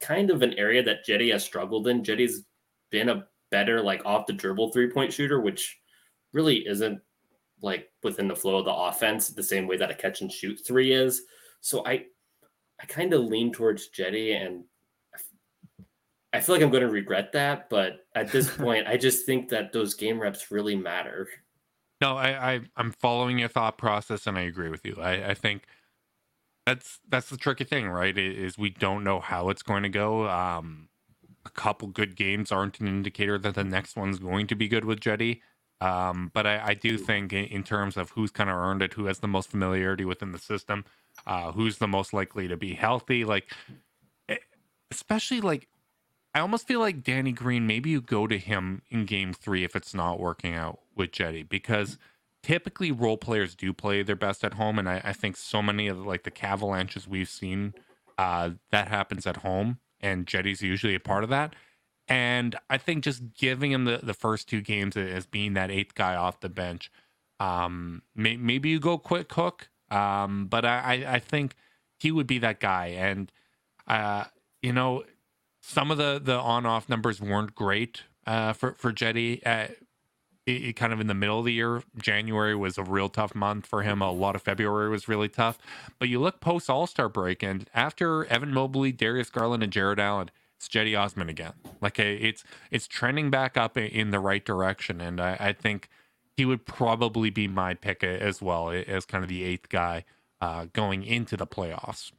[0.00, 2.02] kind of an area that Jedi has struggled in.
[2.02, 2.44] Jedi's
[2.90, 5.78] been a better like off the dribble three point shooter, which
[6.32, 7.00] really isn't
[7.60, 10.60] like within the flow of the offense the same way that a catch and shoot
[10.64, 11.22] three is.
[11.60, 12.06] So I
[12.80, 14.64] I kind of lean towards Jedi and
[16.38, 19.48] I feel like I'm going to regret that, but at this point, I just think
[19.48, 21.28] that those game reps really matter.
[22.00, 24.96] No, I, I I'm following your thought process, and I agree with you.
[25.00, 25.64] I, I think
[26.64, 28.16] that's that's the tricky thing, right?
[28.16, 30.28] Is we don't know how it's going to go.
[30.28, 30.88] Um,
[31.44, 34.84] a couple good games aren't an indicator that the next one's going to be good
[34.84, 35.40] with Jedi.
[35.80, 38.94] Um, but I, I, do think in, in, terms of who's kind of earned it,
[38.94, 40.84] who has the most familiarity within the system,
[41.24, 43.52] uh, who's the most likely to be healthy, like
[44.90, 45.68] especially like
[46.38, 47.66] I almost feel like Danny Green.
[47.66, 51.48] Maybe you go to him in Game Three if it's not working out with Jedi,
[51.48, 51.98] because
[52.44, 55.88] typically role players do play their best at home, and I, I think so many
[55.88, 57.74] of like the Cavalanches we've seen
[58.18, 61.56] uh, that happens at home, and Jedi's usually a part of that.
[62.06, 65.96] And I think just giving him the, the first two games as being that eighth
[65.96, 66.88] guy off the bench,
[67.40, 71.56] um, may, maybe you go quick hook, um, but I, I think
[71.98, 72.86] he would be that guy.
[72.86, 73.32] And,
[73.88, 74.26] uh,
[74.62, 75.02] you know,
[75.68, 79.46] some of the, the on off numbers weren't great uh, for, for Cedi.
[79.46, 79.68] Uh,
[80.46, 83.34] it, it kind of in the middle of the year, January was a real tough
[83.34, 84.00] month for him.
[84.00, 85.58] A lot of February was really tough.
[85.98, 89.98] But you look post All Star break, and after Evan Mobley, Darius Garland, and Jarrett
[89.98, 91.52] Allen, it's Jedi Osman again.
[91.82, 95.90] Like it's it's trending back up in the right direction, and I, I think
[96.34, 100.04] he would probably be my pick as well as kind of the eighth guy
[100.40, 102.10] uh, going into the playoffs.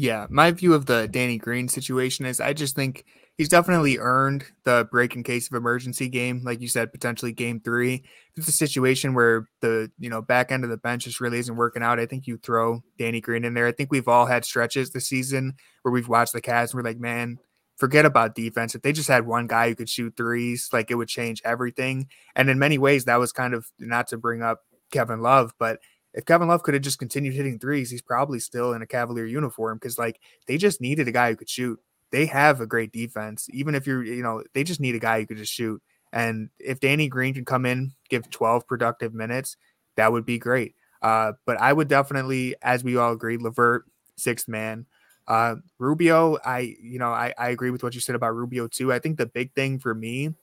[0.00, 3.04] Yeah, my view of the Danny Green situation is I just think
[3.36, 7.60] he's definitely earned the break in case of emergency game, like you said, potentially game
[7.60, 7.96] three.
[8.34, 11.38] If it's a situation where the you know back end of the bench just really
[11.40, 13.66] isn't working out, I think you throw Danny Green in there.
[13.66, 16.88] I think we've all had stretches this season where we've watched the Cavs and we're
[16.88, 17.36] like, man,
[17.76, 18.74] forget about defense.
[18.74, 22.08] If they just had one guy who could shoot threes, like it would change everything.
[22.34, 24.60] And in many ways, that was kind of not to bring up
[24.92, 25.78] Kevin Love, but
[26.14, 29.26] if Kevin Love could have just continued hitting threes, he's probably still in a Cavalier
[29.26, 31.80] uniform because like they just needed a guy who could shoot
[32.10, 33.48] they have a great defense.
[33.52, 35.80] Even if you're, you know, they just need a guy who could just shoot.
[36.12, 39.56] And if Danny Green can come in, give 12 productive minutes,
[39.96, 40.74] that would be great.
[41.02, 43.84] Uh, but I would definitely, as we all agreed, LeVert,
[44.16, 44.86] sixth man.
[45.28, 48.92] Uh, Rubio, I, you know, I, I agree with what you said about Rubio too.
[48.92, 50.34] I think the big thing for me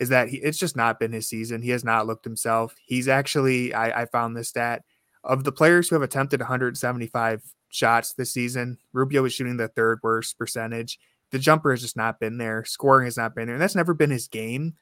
[0.00, 1.62] is that he, it's just not been his season.
[1.62, 2.74] He has not looked himself.
[2.84, 4.84] He's actually, I, I found this stat
[5.24, 8.78] of the players who have attempted 175 shots this season.
[8.92, 10.98] Rubio is shooting the third worst percentage.
[11.30, 12.64] The jumper has just not been there.
[12.64, 13.56] Scoring has not been there.
[13.56, 14.74] And that's never been his game.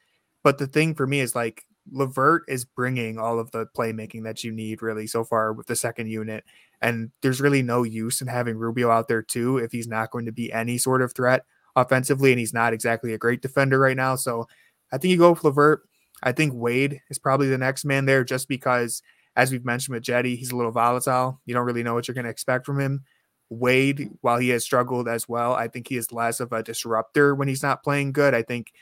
[0.44, 4.44] But the thing for me is like LeVert is bringing all of the playmaking that
[4.44, 6.44] you need really so far with the second unit.
[6.80, 10.26] And there's really no use in having Rubio out there too if he's not going
[10.26, 11.44] to be any sort of threat
[11.74, 14.16] offensively and he's not exactly a great defender right now.
[14.16, 14.46] So
[14.92, 15.88] I think you go with LeVert.
[16.22, 19.02] I think Wade is probably the next man there just because
[19.36, 21.40] as we've mentioned with Jedi, he's a little volatile.
[21.44, 23.04] You don't really know what you're going to expect from him.
[23.50, 27.34] Wade, while he has struggled as well, I think he is less of a disruptor
[27.34, 28.34] when he's not playing good.
[28.34, 28.72] I think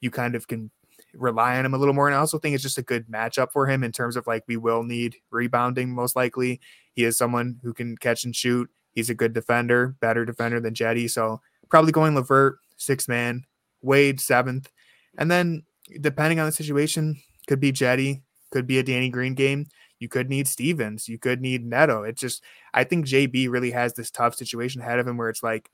[0.00, 0.70] you kind of can
[1.14, 2.06] rely on him a little more.
[2.06, 4.44] And I also think it's just a good matchup for him in terms of like
[4.46, 6.60] we will need rebounding most likely.
[6.94, 8.70] He is someone who can catch and shoot.
[8.92, 11.10] He's a good defender, better defender than Jedi.
[11.10, 11.40] So
[11.70, 13.44] probably going LeVert, six man,
[13.80, 14.70] Wade, seventh.
[15.18, 15.64] And then
[16.00, 19.66] depending on the situation, could be Jedi, could be a Danny Green game.
[19.98, 21.08] You could need Stevens.
[21.08, 22.02] You could need Neto.
[22.02, 22.42] It's just,
[22.74, 25.70] I think JB really has this tough situation ahead of him where it's like,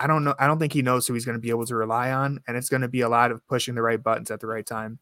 [0.00, 0.34] I don't know.
[0.38, 2.40] I don't think he knows who he's going to be able to rely on.
[2.48, 4.66] And it's going to be a lot of pushing the right buttons at the right
[4.66, 4.98] time.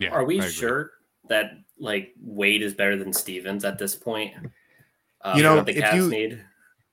[0.00, 0.10] Yeah.
[0.10, 0.92] Are we sure
[1.28, 4.32] that like Wade is better than Stevens at this point?
[5.22, 6.42] Um, you know, if you, need?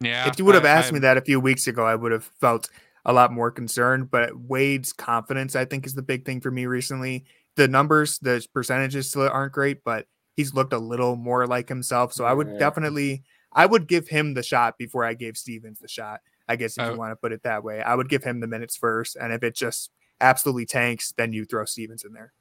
[0.02, 2.12] Yeah, if you would have asked I, me that a few weeks ago, I would
[2.12, 2.70] have felt
[3.06, 4.12] a lot more concerned.
[4.12, 7.26] But Wade's confidence, I think, is the big thing for me recently.
[7.56, 12.14] The numbers, the percentages still aren't great, but he's looked a little more like himself.
[12.14, 15.88] So I would definitely I would give him the shot before I gave Stevens the
[15.88, 16.22] shot.
[16.48, 17.82] I guess if you want to put it that way.
[17.82, 19.16] I would give him the minutes first.
[19.16, 22.34] And if it just absolutely tanks, then you throw Stevens in there.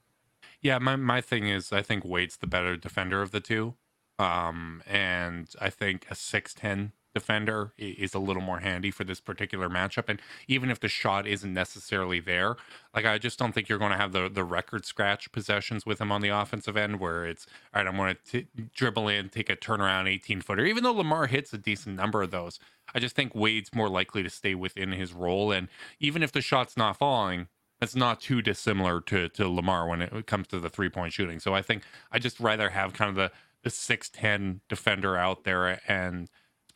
[0.63, 3.75] Yeah, my, my thing is I think Wade's the better defender of the two.
[4.19, 9.69] Um, and I think a 6'10 defender is a little more handy for this particular
[9.69, 10.09] matchup.
[10.09, 12.57] And even if the shot isn't necessarily there,
[12.95, 16.01] like I just don't think you're going to have the the record scratch possessions with
[16.01, 17.89] him on the offensive end where it's all right.
[17.89, 18.45] I'm going to
[18.75, 20.65] dribble in, take a turnaround 18 footer.
[20.65, 22.61] Even though Lamar hits a decent number of those,
[22.95, 25.53] I just think Wade's more likely to stay within his role.
[25.53, 27.49] And even if the shot's not falling,
[27.81, 31.41] that's not too dissimilar to to Lamar when it comes to the three point shooting.
[31.41, 33.31] So I think I just rather have kind of the
[33.63, 36.29] the six ten defender out there, and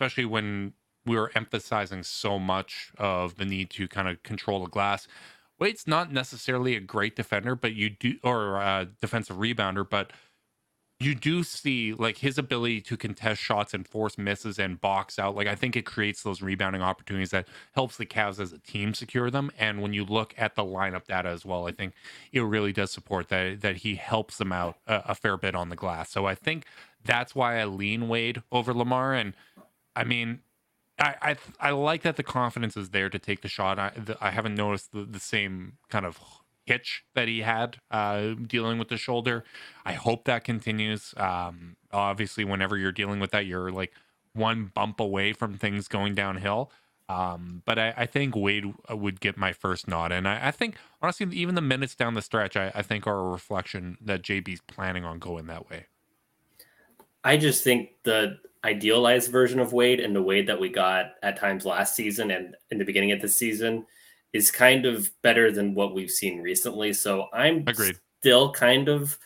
[0.03, 0.73] especially when
[1.07, 5.07] we were emphasizing so much of the need to kind of control the glass.
[5.61, 10.13] Wade's not necessarily a great defender, but you do or a defensive rebounder, but
[10.99, 15.37] you do see like his ability to contest shots and force misses and box out.
[15.37, 18.93] Like I think it creates those rebounding opportunities that helps the Cavs as a team
[18.95, 19.53] secure them.
[19.57, 21.95] And when you look at the lineup data as well, I think
[22.33, 25.69] it really does support that that he helps them out a, a fair bit on
[25.69, 26.11] the glass.
[26.11, 26.67] So I think
[27.05, 29.15] that's why I lean Wade over Lamar.
[29.15, 29.35] And
[29.95, 30.41] I mean,
[30.99, 31.15] I
[31.61, 33.79] I, I like that the confidence is there to take the shot.
[33.79, 36.19] I the, I haven't noticed the, the same kind of
[36.65, 39.45] hitch that he had uh, dealing with the shoulder.
[39.85, 41.15] I hope that continues.
[41.17, 43.93] Um, obviously, whenever you're dealing with that, you're like
[44.33, 46.71] one bump away from things going downhill.
[47.09, 50.13] Um, but I, I, think Wade uh, would get my first nod.
[50.13, 53.19] And I, I think, honestly, even the minutes down the stretch, I, I, think are
[53.19, 55.87] a reflection that JB's planning on going that way.
[57.23, 61.39] I just think the idealized version of Wade and the Wade that we got at
[61.39, 63.85] times last season and in the beginning of the season
[64.33, 66.93] is kind of better than what we've seen recently.
[66.93, 67.97] So I'm Agreed.
[68.21, 69.19] still kind of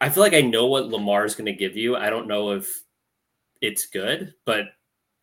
[0.00, 1.94] I feel like I know what Lamar is going to give you.
[1.94, 2.82] I don't know if
[3.60, 4.64] it's good, but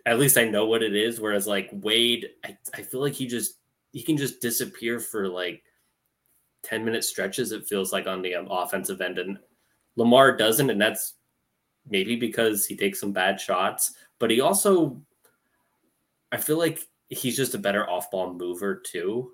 [0.05, 1.19] at least I know what it is.
[1.19, 3.55] Whereas like Wade, I, I feel like he just
[3.91, 5.63] he can just disappear for like
[6.63, 9.17] 10 minute stretches, it feels like on the um, offensive end.
[9.17, 9.37] And
[9.95, 11.15] Lamar doesn't, and that's
[11.89, 14.99] maybe because he takes some bad shots, but he also
[16.31, 16.79] I feel like
[17.09, 19.31] he's just a better off ball mover too.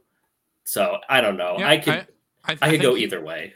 [0.64, 1.58] So I don't know.
[1.60, 2.08] Yeah, I could
[2.46, 3.54] I, I, I could go he, either way.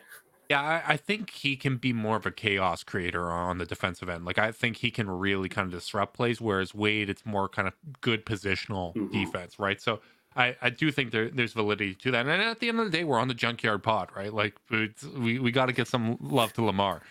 [0.50, 4.10] Yeah, I, I, think he can be more of a chaos creator on the defensive
[4.10, 4.26] end.
[4.26, 7.68] Like I think he can really kind of disrupt plays, whereas Wade, it's more kind
[7.68, 9.12] of good positional mm-hmm.
[9.12, 9.80] defense, right?
[9.80, 10.00] So
[10.36, 12.26] I, I do think there, there's validity to that.
[12.26, 14.34] And at the end of the day, we're on the junkyard pod, right?
[14.34, 17.02] Like we we got to get some love to Lamar.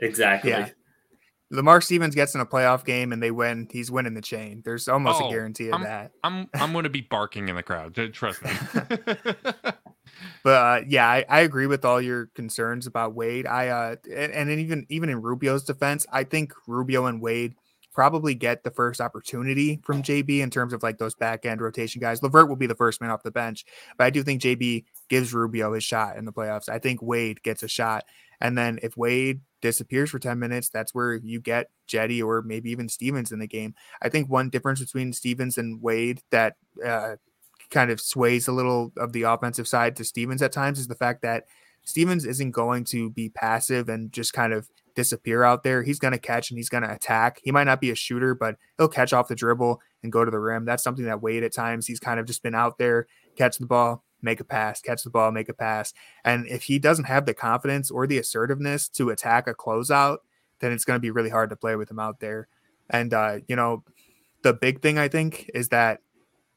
[0.00, 0.50] Exactly.
[0.50, 0.68] Yeah.
[1.50, 4.62] Lamar Stevens gets in a playoff game and they win, he's winning the chain.
[4.64, 6.12] There's almost oh, a guarantee of I'm, that.
[6.22, 7.94] I'm I'm going to be barking in the crowd.
[8.12, 8.50] Trust me.
[10.42, 13.46] but uh, yeah, I, I, agree with all your concerns about Wade.
[13.46, 17.54] I uh, and, and even even in Rubio's defense, I think Rubio and Wade
[17.94, 22.00] probably get the first opportunity from JB in terms of like those back end rotation
[22.00, 22.22] guys.
[22.22, 23.64] LeVert will be the first man off the bench,
[23.96, 26.68] but I do think JB gives Rubio his shot in the playoffs.
[26.68, 28.04] I think Wade gets a shot.
[28.40, 32.70] And then if Wade disappears for 10 minutes, that's where you get Jedi or maybe
[32.70, 33.74] even Stevens in the game.
[34.02, 37.16] I think one difference between Stevens and Wade that uh,
[37.70, 40.94] kind of sways a little of the offensive side to Stevens at times is the
[40.94, 41.44] fact that
[41.84, 45.82] Stevens isn't going to be passive and just kind of disappear out there.
[45.82, 47.40] He's going to catch and he's going to attack.
[47.44, 50.30] He might not be a shooter, but he'll catch off the dribble and go to
[50.30, 50.64] the rim.
[50.64, 53.06] That's something that Wade at times he's kind of just been out there,
[53.36, 55.92] catch the ball, make a pass, catch the ball, make a pass.
[56.24, 60.18] And if he doesn't have the confidence or the assertiveness to attack a closeout,
[60.60, 62.48] then it's going to be really hard to play with him out there.
[62.90, 63.84] And, uh, you know,
[64.42, 66.00] the big thing I think is that,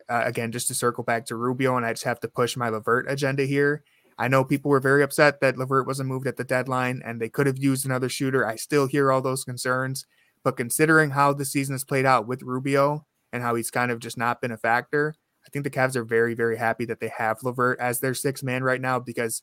[0.10, 2.70] uh, again, just to circle back to Rubio, and I just have to push my
[2.70, 3.84] LeVert agenda here.
[4.18, 7.30] I know people were very upset that LeVert wasn't moved at the deadline and they
[7.30, 8.46] could have used another shooter.
[8.46, 10.06] I still hear all those concerns.
[10.44, 14.00] But considering how the season has played out with Rubio and how he's kind of
[14.00, 15.16] just not been a factor,
[15.52, 18.64] think the Cavs are very, very happy that they have LeVert as their sixth man
[18.64, 19.42] right now because,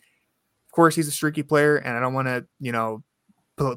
[0.67, 3.03] of course, he's a streaky player, and I don't want to, you know,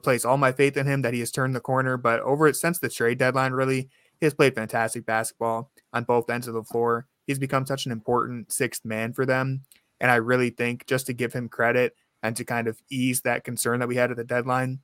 [0.03, 1.97] place all my faith in him that he has turned the corner.
[1.97, 6.47] But over since the trade deadline, really, he has played fantastic basketball on both ends
[6.47, 7.07] of the floor.
[7.27, 9.63] He's become such an important sixth man for them,
[9.99, 13.43] and I really think just to give him credit and to kind of ease that
[13.43, 14.79] concern that we had at the deadline,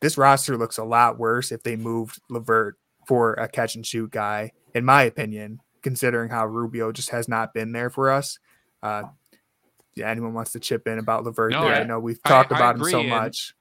[0.00, 2.76] this roster looks a lot worse if they moved LeVert
[3.06, 7.54] for a catch and shoot guy, in my opinion, considering how Rubio just has not
[7.54, 8.38] been there for us.
[8.82, 9.04] Uh,
[9.94, 11.74] yeah, anyone wants to chip in about LeVert no, there?
[11.74, 13.54] I, I, know we've talked I, about I him so much.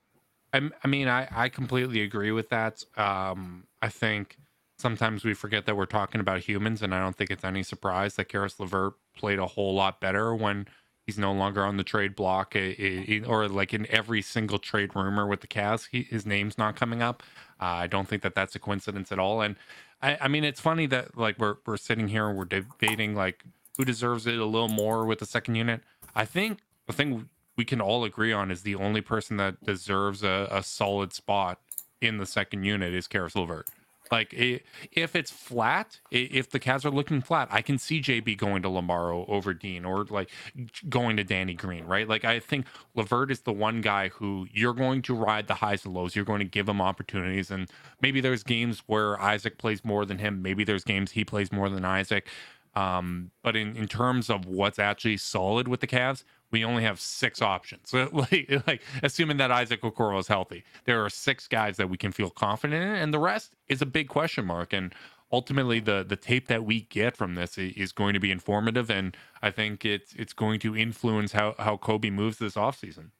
[0.53, 2.83] I, I mean, I, I completely agree with that.
[2.95, 4.37] Um, I think
[4.77, 8.15] sometimes we forget that we're talking about humans, and I don't think it's any surprise
[8.15, 10.67] that Caris LeVert played a whole lot better when
[11.05, 14.95] he's no longer on the trade block, it, it, or like in every single trade
[14.95, 17.23] rumor with the Cavs, he, his name's not coming up.
[17.59, 19.41] Uh, I don't think that that's a coincidence at all.
[19.41, 19.55] And
[20.01, 23.43] I, I mean, it's funny that like we're we're sitting here and we're debating like
[23.77, 25.81] who deserves it a little more with the second unit.
[26.15, 30.23] I think the thing we can all agree on is the only person that deserves
[30.23, 31.59] a, a solid spot
[32.01, 33.67] in the second unit is Caris LeVert.
[34.11, 38.61] Like if it's flat, if the Cavs are looking flat, I can see JB going
[38.63, 40.29] to Lamaro over Dean or like
[40.89, 42.07] going to Danny Green, right?
[42.07, 45.85] Like I think LeVert is the one guy who you're going to ride the highs
[45.85, 46.13] and lows.
[46.15, 47.69] You're going to give him opportunities, and
[48.01, 50.41] maybe there's games where Isaac plays more than him.
[50.41, 52.27] Maybe there's games he plays more than Isaac.
[52.75, 56.99] Um, but in, in terms of what's actually solid with the Cavs, we only have
[56.99, 57.93] six options.
[58.11, 62.11] like, like assuming that Isaac Okoro is healthy, there are six guys that we can
[62.11, 64.73] feel confident in, and the rest is a big question mark.
[64.73, 64.93] And
[65.31, 69.15] ultimately, the the tape that we get from this is going to be informative, and
[69.41, 73.11] I think it's it's going to influence how how Koby moves this offseason.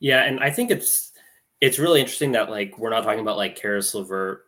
[0.00, 1.12] Yeah, and I think it's
[1.60, 4.40] it's really interesting that like we're not talking about like Caris LeVert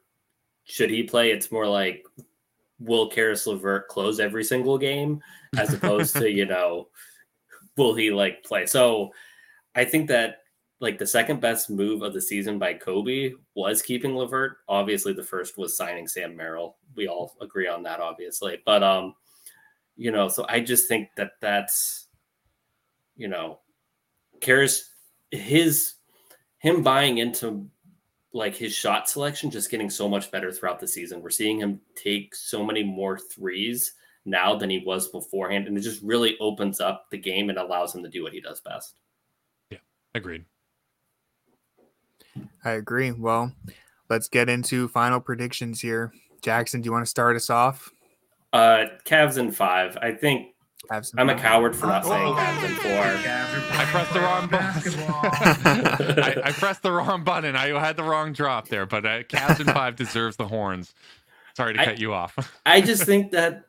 [0.64, 1.30] should he play.
[1.30, 2.04] It's more like
[2.80, 5.20] will Caris LeVert close every single game
[5.56, 6.88] as opposed to you know
[7.76, 8.66] will he like play?
[8.66, 9.12] So
[9.74, 10.38] I think that
[10.80, 14.58] like the second best move of the season by Koby was keeping LeVert.
[14.68, 16.76] Obviously, the first was signing Sam Merrill.
[16.94, 18.58] We all agree on that, obviously.
[18.66, 19.14] But um,
[19.96, 22.08] you know, so I just think that that's
[23.16, 23.60] you know,
[24.40, 24.90] Caris
[25.30, 25.94] his
[26.58, 27.68] him buying into
[28.32, 31.22] like his shot selection just getting so much better throughout the season.
[31.22, 33.92] We're seeing him take so many more threes
[34.24, 35.66] now than he was beforehand.
[35.66, 38.40] And it just really opens up the game and allows him to do what he
[38.40, 38.94] does best.
[39.70, 39.78] Yeah,
[40.14, 40.44] agreed.
[42.64, 43.12] I agree.
[43.12, 43.52] Well,
[44.08, 46.12] let's get into final predictions here.
[46.42, 47.90] Jackson, do you want to start us off?
[48.52, 49.96] Uh Cavs in five.
[50.00, 50.54] I think
[51.16, 52.92] I'm a coward for not saying Cavs in four.
[52.92, 56.22] I pressed the wrong button.
[56.22, 57.56] I, I, pressed the wrong button.
[57.56, 60.94] I had the wrong drop there, but uh, Cavs in five deserves the horns.
[61.56, 62.36] Sorry to I, cut you off.
[62.66, 63.64] I just think that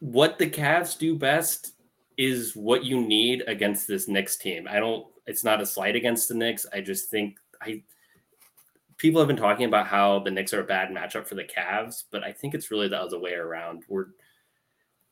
[0.00, 1.74] what the Cavs do best
[2.16, 4.66] is what you need against this Knicks team.
[4.68, 5.06] I don't.
[5.26, 6.66] It's not a slight against the Knicks.
[6.72, 7.82] I just think I.
[8.96, 12.02] People have been talking about how the Knicks are a bad matchup for the Cavs,
[12.10, 13.84] but I think it's really the other way around.
[13.88, 14.06] We're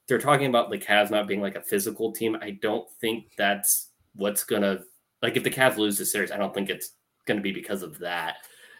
[0.09, 2.37] they're talking about the Cavs not being like a physical team.
[2.41, 4.81] I don't think that's what's gonna
[5.23, 6.33] like if the Cavs lose the series.
[6.33, 6.93] I don't think it's
[7.27, 8.37] gonna be because of that.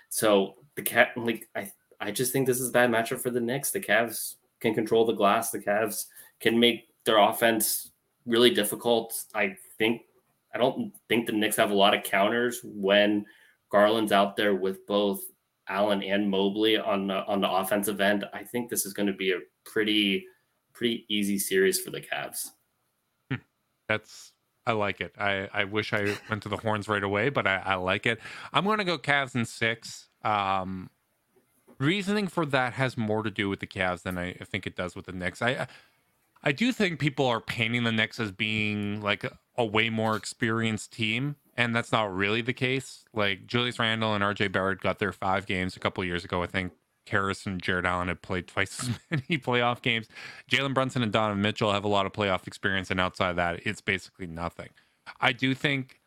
[0.09, 3.41] So the cat like I I just think this is a bad matchup for the
[3.41, 3.71] Knicks.
[3.71, 5.51] The Cavs can control the glass.
[5.51, 6.07] The Cavs
[6.41, 7.93] can make their offense
[8.27, 9.25] really difficult.
[9.35, 10.03] I think
[10.55, 13.27] I don't think the Knicks have a lot of counters when
[13.71, 15.21] Garland's out there with both
[15.69, 18.25] Allen and Mobley on the, on the offensive end.
[18.33, 20.25] I think this is going to be a pretty
[20.73, 22.51] pretty easy series for the Cavs.
[23.31, 23.37] Hmm.
[23.89, 24.33] That's
[24.67, 25.15] I like it.
[25.17, 28.19] I, I wish I went to the horns right away, but I, I like it.
[28.53, 30.09] I'm going to go Cavs in six.
[30.25, 30.91] Um,
[31.79, 34.95] reasoning for that has more to do with the Cavs than I think it does
[34.95, 35.43] with the Knicks.
[35.43, 35.67] I
[36.43, 40.17] I do think people are painting the Knicks as being like a, a way more
[40.17, 43.05] experienced team, and that's not really the case.
[43.13, 46.43] Like Julius Randle and RJ Barrett got their five games a couple years ago.
[46.43, 46.73] I think
[47.07, 50.09] Caris and Jarrett Allen have played twice as many playoff games.
[50.51, 53.67] Jalen Brunson and Donovan Mitchell have a lot of playoff experience, and outside of that,
[53.67, 54.69] it's basically nothing.
[55.21, 56.01] I do think,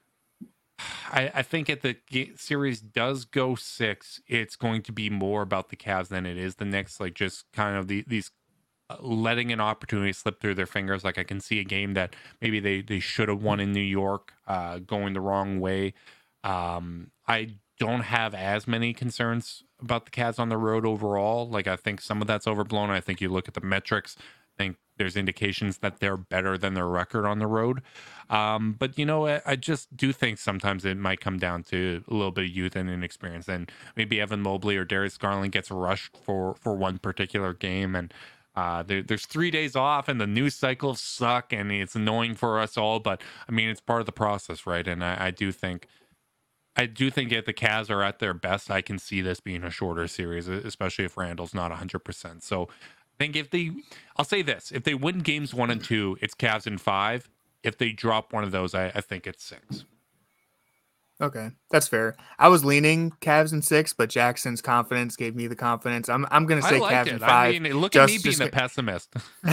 [1.11, 1.97] I, I think if the
[2.35, 6.55] series does go six, it's going to be more about the Cavs than it is
[6.55, 6.99] the Knicks.
[6.99, 8.31] Like just kind of the, these
[8.89, 11.03] uh, letting an opportunity slip through their fingers.
[11.03, 13.81] Like I can see a game that maybe they they should have won in New
[13.81, 15.93] York, uh, going the wrong way.
[16.43, 21.47] Um, I don't have as many concerns about the Cavs on the road overall.
[21.47, 22.89] Like I think some of that's overblown.
[22.89, 24.17] I think you look at the metrics.
[24.19, 27.81] I think there's indications that they're better than their record on the road.
[28.29, 32.03] Um, but you know, I, I, just do think sometimes it might come down to
[32.07, 33.47] a little bit of youth and inexperience.
[33.47, 38.13] And maybe Evan Mobley or Darius Garland gets rushed for for one particular game, and
[38.55, 42.59] uh, there, there's three days off, and the news cycles suck, and it's annoying for
[42.59, 42.99] us all.
[42.99, 44.87] But I mean, it's part of the process, right?
[44.87, 45.87] And I, I do think
[46.79, 49.65] I do think if the Cavs are at their best, I can see this being
[49.65, 52.41] a shorter series, especially if Randle's not 100%.
[52.41, 52.69] So
[53.19, 53.71] think if they,
[54.17, 57.29] I'll say this if they win games one and two, it's Cavs in five.
[57.63, 59.85] If they drop one of those, I, I think it's six.
[61.21, 62.15] Okay, that's fair.
[62.37, 66.07] I was leaning Cavs in six, but Jackson's confidence gave me the confidence.
[66.07, 67.13] I'm I'm gonna say Cavs it.
[67.13, 67.55] in five.
[67.55, 68.41] I mean, look just, at me being just...
[68.41, 69.13] a pessimist.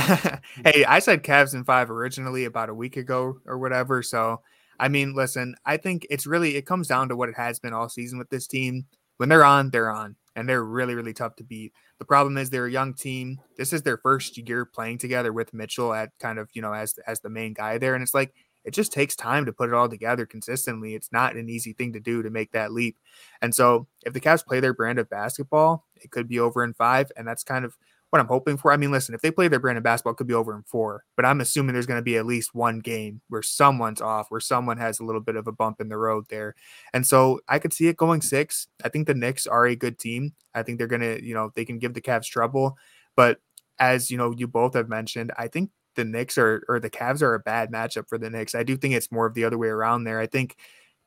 [0.64, 4.02] hey, I said Cavs in five originally about a week ago or whatever.
[4.02, 4.42] So
[4.78, 7.72] I mean, listen, I think it's really it comes down to what it has been
[7.72, 8.86] all season with this team.
[9.16, 11.72] When they're on, they're on, and they're really, really tough to beat.
[11.98, 13.40] The problem is they're a young team.
[13.56, 16.96] This is their first year playing together with Mitchell at kind of, you know, as
[17.06, 17.94] as the main guy there.
[17.94, 18.34] And it's like
[18.64, 20.94] it just takes time to put it all together consistently.
[20.94, 22.98] It's not an easy thing to do to make that leap.
[23.40, 26.74] And so if the Cavs play their brand of basketball, it could be over in
[26.74, 27.10] five.
[27.16, 27.76] And that's kind of
[28.16, 28.72] what I'm hoping for.
[28.72, 30.62] I mean, listen, if they play their brand of basketball, it could be over in
[30.62, 34.30] four, but I'm assuming there's going to be at least one game where someone's off,
[34.30, 36.54] where someone has a little bit of a bump in the road there.
[36.94, 38.68] And so I could see it going six.
[38.82, 40.32] I think the Knicks are a good team.
[40.54, 42.78] I think they're going to, you know, they can give the Cavs trouble.
[43.14, 43.38] But
[43.78, 47.22] as, you know, you both have mentioned, I think the Knicks are, or the Cavs
[47.22, 48.54] are a bad matchup for the Knicks.
[48.54, 50.20] I do think it's more of the other way around there.
[50.20, 50.56] I think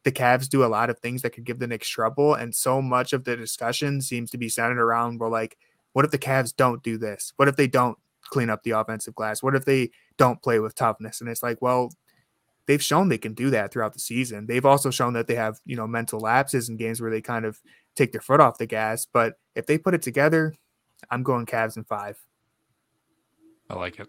[0.03, 2.33] the Cavs do a lot of things that could give the Knicks trouble.
[2.35, 5.57] And so much of the discussion seems to be centered around, well, like,
[5.93, 7.33] what if the Cavs don't do this?
[7.35, 7.97] What if they don't
[8.29, 9.41] clean up the offensive glass?
[9.41, 11.21] What if they don't play with toughness?
[11.21, 11.89] And it's like, well,
[12.67, 14.45] they've shown they can do that throughout the season.
[14.45, 17.45] They've also shown that they have, you know, mental lapses in games where they kind
[17.45, 17.59] of
[17.95, 19.07] take their foot off the gas.
[19.11, 20.53] But if they put it together,
[21.09, 22.17] I'm going Cavs in five.
[23.69, 24.07] I like it.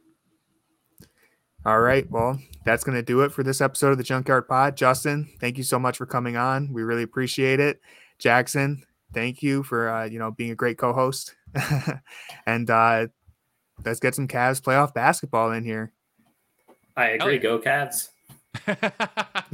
[1.67, 2.11] All right.
[2.11, 4.77] Well, that's going to do it for this episode of the Junkyard Pod.
[4.77, 6.73] Justin, thank you so much for coming on.
[6.73, 7.81] We really appreciate it.
[8.19, 11.35] Jackson, thank you for uh, you know being a great co-host.
[12.47, 13.07] and uh,
[13.85, 15.93] let's get some Cavs playoff basketball in here.
[16.97, 17.39] I agree.
[17.39, 18.09] Go Cavs.